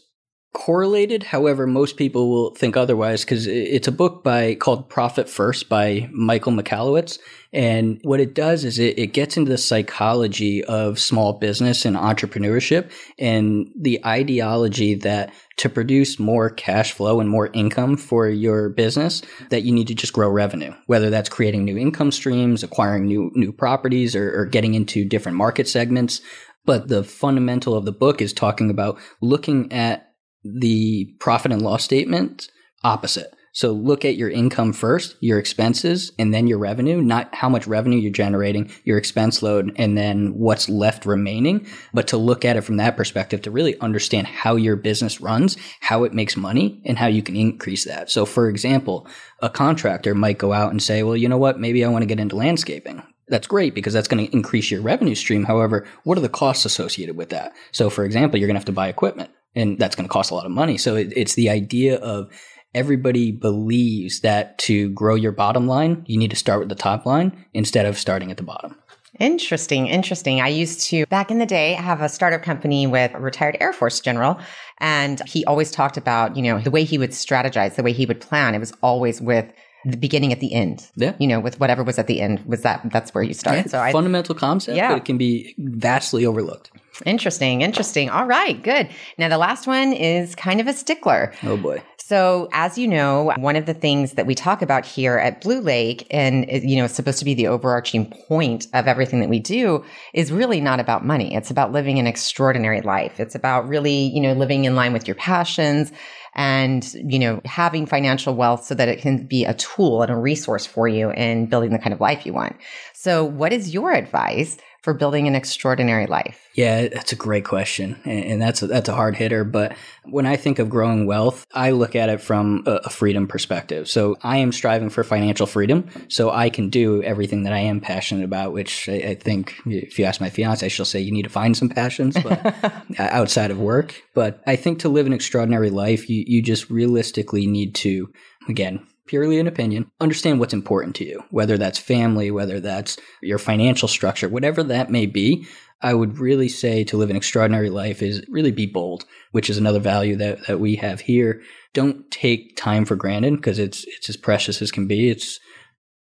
correlated. 0.54 1.24
However, 1.24 1.66
most 1.66 1.98
people 1.98 2.30
will 2.30 2.52
think 2.52 2.78
otherwise 2.78 3.26
because 3.26 3.48
it's 3.48 3.88
a 3.88 3.92
book 3.92 4.24
by 4.24 4.56
called 4.56 4.88
Profit 4.88 5.28
First 5.28 5.68
by 5.68 6.08
Michael 6.12 6.54
Michalowicz. 6.54 7.18
And 7.52 8.00
what 8.04 8.20
it 8.20 8.34
does 8.34 8.64
is 8.64 8.80
it, 8.80 8.98
it 8.98 9.08
gets 9.08 9.36
into 9.36 9.52
the 9.52 9.58
psychology 9.58 10.64
of 10.64 11.00
small 11.00 11.34
business 11.34 11.86
and 11.86 11.96
entrepreneurship 11.96 12.92
and 13.20 13.70
the 13.76 14.04
ideology 14.06 14.96
that 14.96 15.34
to 15.58 15.70
produce 15.70 16.20
more 16.20 16.50
cash 16.50 16.94
flow 16.94 17.20
and 17.20 17.30
more 17.30 17.50
income 17.54 17.98
for 17.98 18.28
your 18.30 18.70
business 18.70 19.22
that 19.50 19.64
you 19.64 19.72
need 19.72 19.88
to 19.88 19.96
just 19.96 20.14
grow 20.14 20.28
revenue 20.30 20.74
whether 20.88 21.12
that's 21.12 21.30
creating 21.30 21.64
new 21.64 21.78
income 21.78 22.12
streams 22.12 22.64
acquiring 22.64 23.06
new 23.06 23.32
new 23.36 23.52
properties 23.52 24.16
or, 24.16 24.42
or 24.42 24.46
getting 24.46 24.74
into 24.74 25.06
different 25.06 25.38
market 25.38 25.68
segments 25.68 26.22
but 26.66 26.88
the 26.88 27.04
fundamental 27.04 27.76
of 27.76 27.86
the 27.86 27.92
book 27.92 28.22
is 28.22 28.34
talking 28.34 28.70
about 28.72 28.98
looking 29.22 29.72
at 29.72 30.13
the 30.44 31.14
profit 31.20 31.52
and 31.52 31.62
loss 31.62 31.84
statement 31.84 32.50
opposite. 32.84 33.34
So 33.56 33.72
look 33.72 34.04
at 34.04 34.16
your 34.16 34.32
income 34.32 34.74
first, 34.74 35.16
your 35.20 35.38
expenses, 35.38 36.12
and 36.18 36.34
then 36.34 36.48
your 36.48 36.58
revenue, 36.58 37.04
not 37.04 37.34
how 37.36 37.50
much 37.50 37.68
revenue 37.68 38.00
you're 38.00 38.12
generating, 38.12 38.72
your 38.84 38.98
expense 38.98 39.44
load, 39.44 39.72
and 39.76 39.96
then 39.96 40.34
what's 40.34 40.68
left 40.68 41.06
remaining, 41.06 41.68
but 41.94 42.08
to 42.08 42.18
look 42.18 42.44
at 42.44 42.58
it 42.58 42.62
from 42.62 42.78
that 42.78 42.98
perspective 42.98 43.44
to 43.44 43.52
really 43.52 43.80
understand 43.80 44.26
how 44.26 44.56
your 44.56 44.76
business 44.76 45.22
runs, 45.22 45.56
how 45.82 46.04
it 46.04 46.16
makes 46.16 46.36
money, 46.36 46.82
and 46.84 46.98
how 46.98 47.06
you 47.06 47.22
can 47.22 47.36
increase 47.36 47.86
that. 47.86 48.10
So 48.10 48.26
for 48.26 48.50
example, 48.50 49.08
a 49.40 49.52
contractor 49.52 50.16
might 50.16 50.40
go 50.40 50.52
out 50.52 50.72
and 50.72 50.82
say, 50.82 51.04
well, 51.04 51.16
you 51.16 51.30
know 51.30 51.38
what? 51.38 51.60
Maybe 51.60 51.86
I 51.86 51.90
want 51.90 52.02
to 52.02 52.08
get 52.08 52.20
into 52.20 52.36
landscaping 52.36 53.04
that's 53.28 53.48
great 53.48 53.74
because 53.74 53.94
that's 53.94 54.08
going 54.08 54.26
to 54.26 54.34
increase 54.34 54.70
your 54.70 54.82
revenue 54.82 55.16
stream. 55.16 55.46
However, 55.46 55.88
what 56.04 56.18
are 56.18 56.22
the 56.22 56.30
costs 56.30 56.66
associated 56.66 57.16
with 57.16 57.30
that? 57.30 57.54
So, 57.72 57.90
for 57.90 58.06
example, 58.06 58.40
you're 58.40 58.48
going 58.48 58.56
to 58.56 58.60
have 58.60 58.66
to 58.66 58.72
buy 58.72 58.88
equipment 58.88 59.32
and 59.56 59.78
that's 59.80 59.96
going 59.96 60.08
to 60.08 60.12
cost 60.12 60.32
a 60.32 60.36
lot 60.36 60.46
of 60.46 60.52
money. 60.52 60.78
So 60.78 60.96
it, 60.96 61.14
it's 61.16 61.36
the 61.36 61.50
idea 61.50 61.98
of 61.98 62.32
everybody 62.74 63.32
believes 63.32 64.22
that 64.22 64.58
to 64.58 64.90
grow 64.90 65.16
your 65.16 65.32
bottom 65.32 65.68
line, 65.68 66.04
you 66.08 66.18
need 66.18 66.32
to 66.32 66.36
start 66.36 66.60
with 66.60 66.70
the 66.70 66.76
top 66.76 67.06
line 67.06 67.46
instead 67.54 67.86
of 67.86 67.98
starting 67.98 68.32
at 68.32 68.38
the 68.38 68.44
bottom. 68.44 68.76
Interesting, 69.20 69.86
interesting. 69.88 70.42
I 70.42 70.48
used 70.48 70.82
to 70.88 71.06
back 71.06 71.30
in 71.30 71.38
the 71.38 71.46
day 71.46 71.74
have 71.74 72.02
a 72.02 72.10
startup 72.10 72.42
company 72.42 72.88
with 72.88 73.14
a 73.14 73.20
retired 73.20 73.56
Air 73.60 73.72
Force 73.72 74.00
general 74.00 74.40
and 74.80 75.22
he 75.28 75.46
always 75.46 75.70
talked 75.70 75.98
about, 75.98 76.36
you 76.36 76.42
know, 76.42 76.60
the 76.60 76.72
way 76.72 76.84
he 76.84 76.98
would 76.98 77.12
strategize, 77.12 77.76
the 77.76 77.84
way 77.84 77.92
he 77.92 78.08
would 78.08 78.20
plan. 78.20 78.56
It 78.56 78.60
was 78.60 78.74
always 78.82 79.22
with 79.22 79.54
the 79.86 79.98
beginning 79.98 80.32
at 80.32 80.40
the 80.40 80.54
end. 80.54 80.90
Yeah. 80.96 81.14
You 81.20 81.28
know, 81.28 81.40
with 81.40 81.60
whatever 81.60 81.84
was 81.84 82.00
at 82.00 82.08
the 82.08 82.22
end 82.22 82.44
was 82.46 82.62
that 82.62 82.82
that's 82.92 83.14
where 83.14 83.24
you 83.24 83.34
started. 83.34 83.66
Yeah, 83.66 83.88
so 83.88 83.92
fundamental 83.92 84.36
I, 84.36 84.40
concept, 84.40 84.78
yeah. 84.78 84.90
but 84.90 85.00
it 85.00 85.06
can 85.06 85.18
be 85.18 85.56
vastly 85.58 86.26
overlooked. 86.26 86.72
Interesting, 87.06 87.62
interesting. 87.62 88.10
All 88.10 88.26
right, 88.26 88.62
good. 88.62 88.90
Now 89.18 89.30
the 89.30 89.38
last 89.38 89.68
one 89.68 89.94
is 89.94 90.36
kind 90.36 90.62
of 90.62 90.68
a 90.68 90.74
stickler. 90.74 91.34
Oh 91.44 91.58
boy. 91.58 91.82
So, 92.06 92.50
as 92.52 92.78
you 92.78 92.86
know, 92.86 93.32
one 93.38 93.56
of 93.56 93.66
the 93.66 93.74
things 93.74 94.14
that 94.14 94.26
we 94.26 94.36
talk 94.36 94.62
about 94.62 94.86
here 94.86 95.18
at 95.18 95.40
Blue 95.40 95.62
Lake, 95.62 96.06
and 96.12 96.46
you 96.52 96.76
know, 96.76 96.84
it's 96.84 96.96
supposed 96.96 97.20
to 97.20 97.26
be 97.26 97.34
the 97.34 97.48
overarching 97.48 98.12
point 98.28 98.68
of 98.74 98.88
everything 98.88 99.22
that 99.22 99.30
we 99.30 99.40
do, 99.40 99.86
is 100.14 100.30
really 100.30 100.60
not 100.60 100.82
about 100.82 101.06
money. 101.06 101.34
It's 101.34 101.50
about 101.50 101.72
living 101.72 102.00
an 102.00 102.06
extraordinary 102.06 102.82
life. 102.82 103.22
It's 103.22 103.36
about 103.36 103.70
really, 103.70 104.12
you 104.14 104.20
know, 104.20 104.34
living 104.34 104.66
in 104.66 104.76
line 104.76 104.92
with 104.92 105.08
your 105.08 105.16
passions 105.16 105.94
and, 106.36 106.94
you 106.94 107.20
know, 107.20 107.42
having 107.46 107.86
financial 107.86 108.36
wealth 108.36 108.66
so 108.66 108.76
that 108.76 108.90
it 108.90 109.00
can 109.00 109.26
be 109.26 109.46
a 109.46 109.54
tool 109.54 110.02
and 110.02 110.12
a 110.12 110.16
resource 110.16 110.66
for 110.66 110.88
you 110.88 111.12
in 111.12 111.46
building 111.46 111.72
the 111.72 111.80
kind 111.80 111.94
of 111.94 112.02
life 112.02 112.26
you 112.26 112.34
want. 112.34 112.56
So, 112.94 113.24
what 113.24 113.54
is 113.54 113.74
your 113.74 113.92
advice 113.92 114.58
for 114.84 114.94
building 114.94 115.28
an 115.28 115.36
extraordinary 115.36 116.06
life? 116.08 116.50
Yeah, 116.56 116.90
that's 116.90 117.14
a 117.14 117.16
great 117.16 117.46
question, 117.46 118.00
and 118.06 118.40
that's 118.40 118.62
a, 118.62 118.68
that's 118.68 118.90
a 118.90 118.94
hard 118.94 119.16
hitter. 119.16 119.44
But 119.44 119.76
when 120.04 120.26
I 120.26 120.36
think 120.36 120.60
of 120.60 120.70
growing 120.70 121.08
wealth, 121.08 121.48
I 121.54 121.72
look 121.72 121.96
at 121.96 122.10
it 122.10 122.22
from 122.22 122.64
a, 122.68 122.90
freedom 122.90 123.28
perspective. 123.28 123.90
So 123.90 124.18
I 124.22 124.38
am 124.38 124.52
striving 124.52 124.90
for 124.90 125.04
financial 125.04 125.48
freedom, 125.48 125.90
so 126.10 126.30
I 126.30 126.50
can 126.50 126.70
do 126.70 127.02
everything 127.02 127.44
that 127.44 127.54
I 127.54 127.60
am 127.60 127.80
passionate 127.80 128.26
about. 128.26 128.54
Which 128.54 128.88
I, 128.88 128.94
I 128.94 129.16
think, 129.16 129.56
if 129.66 129.98
you 129.98 130.06
ask 130.06 130.22
my 130.22 130.30
fiance, 130.30 130.68
she'll 130.70 130.86
say 130.86 131.00
you 131.00 131.12
need 131.12 131.24
to 131.24 131.30
find 131.30 131.58
some 131.58 131.70
passions, 131.70 132.16
but 132.22 132.54
outside 133.00 133.50
of 133.50 133.60
work. 133.60 134.04
But 134.14 134.44
I 134.46 134.58
think 134.58 134.80
to 134.80 134.90
live 134.90 135.08
an 135.08 135.14
extraordinary 135.14 135.72
life, 135.72 136.10
you 136.10 136.24
you 136.28 136.42
just 136.42 136.70
realistically 136.70 137.48
need 137.48 137.74
to 137.76 138.12
again 138.48 138.86
purely 139.08 139.40
an 139.40 139.48
opinion, 139.48 139.92
understand 140.00 140.40
what's 140.40 140.54
important 140.54 140.96
to 140.98 141.06
you, 141.06 141.24
whether 141.30 141.58
that's 141.58 141.80
family, 141.80 142.32
whether 142.32 142.60
that's 142.60 142.98
your 143.22 143.38
financial 143.38 143.88
structure, 143.88 144.30
whatever 144.30 144.64
that 144.64 144.90
may 144.90 145.06
be. 145.06 145.46
I 145.82 145.94
would 145.94 146.18
really 146.18 146.48
say 146.48 146.86
to 146.86 146.98
live 146.98 147.10
an 147.10 147.18
extraordinary 147.18 147.70
life 147.70 148.02
is 148.02 148.24
really 148.30 148.52
be 148.52 148.66
bold, 148.66 149.04
which 149.32 149.50
is 149.50 149.58
another 149.58 149.82
value 149.82 150.16
that, 150.16 150.48
that 150.48 150.60
we 150.60 150.78
have 150.78 151.02
here. 151.02 151.42
Don't 151.74 152.10
take 152.10 152.56
time 152.56 152.86
for 152.86 152.96
granted 152.96 153.36
because 153.36 153.60
it's 153.60 153.84
it's 153.86 154.08
as 154.08 154.16
precious 154.16 154.62
as 154.62 154.72
can 154.72 154.88
be. 154.88 155.10
It's 155.10 155.40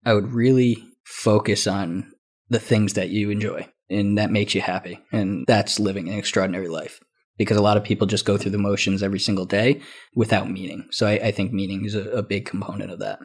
I 0.06 0.14
would 0.14 0.34
really 0.34 0.84
focus 1.06 1.66
on 1.66 2.12
the 2.50 2.60
things 2.60 2.94
that 2.94 3.10
you 3.10 3.30
enjoy 3.30 3.70
and 3.90 4.18
that 4.18 4.32
makes 4.32 4.54
you 4.54 4.62
happy. 4.62 5.00
And 5.12 5.46
that's 5.48 5.80
living 5.80 6.10
an 6.10 6.18
extraordinary 6.18 6.68
life 6.68 7.00
because 7.40 7.58
a 7.58 7.64
lot 7.64 7.78
of 7.78 7.84
people 7.84 8.06
just 8.06 8.26
go 8.26 8.38
through 8.38 8.52
the 8.52 8.60
motions 8.60 9.02
every 9.02 9.20
single 9.20 9.46
day 9.46 9.82
without 10.14 10.52
meaning. 10.52 10.88
So 10.92 11.08
I, 11.08 11.14
I 11.14 11.32
think 11.32 11.52
meaning 11.52 11.86
is 11.86 11.96
a, 11.96 12.08
a 12.12 12.22
big 12.22 12.46
component 12.46 12.92
of 12.92 13.00
that. 13.00 13.18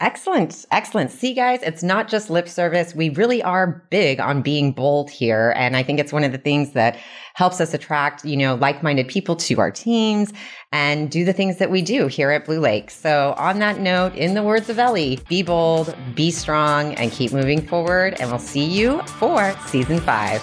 Excellent. 0.00 0.66
Excellent. 0.72 1.12
See, 1.12 1.34
guys, 1.34 1.60
it's 1.62 1.84
not 1.84 2.08
just 2.08 2.28
lip 2.28 2.48
service. 2.48 2.96
We 2.96 3.10
really 3.10 3.40
are 3.44 3.86
big 3.90 4.18
on 4.18 4.42
being 4.42 4.72
bold 4.72 5.08
here. 5.08 5.54
And 5.56 5.76
I 5.76 5.84
think 5.84 6.00
it's 6.00 6.12
one 6.12 6.24
of 6.24 6.32
the 6.32 6.38
things 6.38 6.72
that 6.72 6.98
helps 7.34 7.60
us 7.60 7.72
attract, 7.72 8.24
you 8.24 8.36
know, 8.36 8.56
like-minded 8.56 9.06
people 9.06 9.36
to 9.36 9.60
our 9.60 9.70
teams 9.70 10.32
and 10.72 11.12
do 11.12 11.24
the 11.24 11.32
things 11.32 11.58
that 11.58 11.70
we 11.70 11.80
do 11.80 12.08
here 12.08 12.32
at 12.32 12.44
Blue 12.44 12.58
Lake. 12.58 12.90
So 12.90 13.36
on 13.38 13.60
that 13.60 13.78
note, 13.78 14.16
in 14.16 14.34
the 14.34 14.42
words 14.42 14.68
of 14.68 14.80
Ellie, 14.80 15.20
be 15.28 15.44
bold, 15.44 15.94
be 16.16 16.32
strong, 16.32 16.94
and 16.96 17.12
keep 17.12 17.32
moving 17.32 17.64
forward. 17.64 18.16
And 18.18 18.30
we'll 18.30 18.40
see 18.40 18.64
you 18.64 19.00
for 19.02 19.56
season 19.68 20.00
five. 20.00 20.42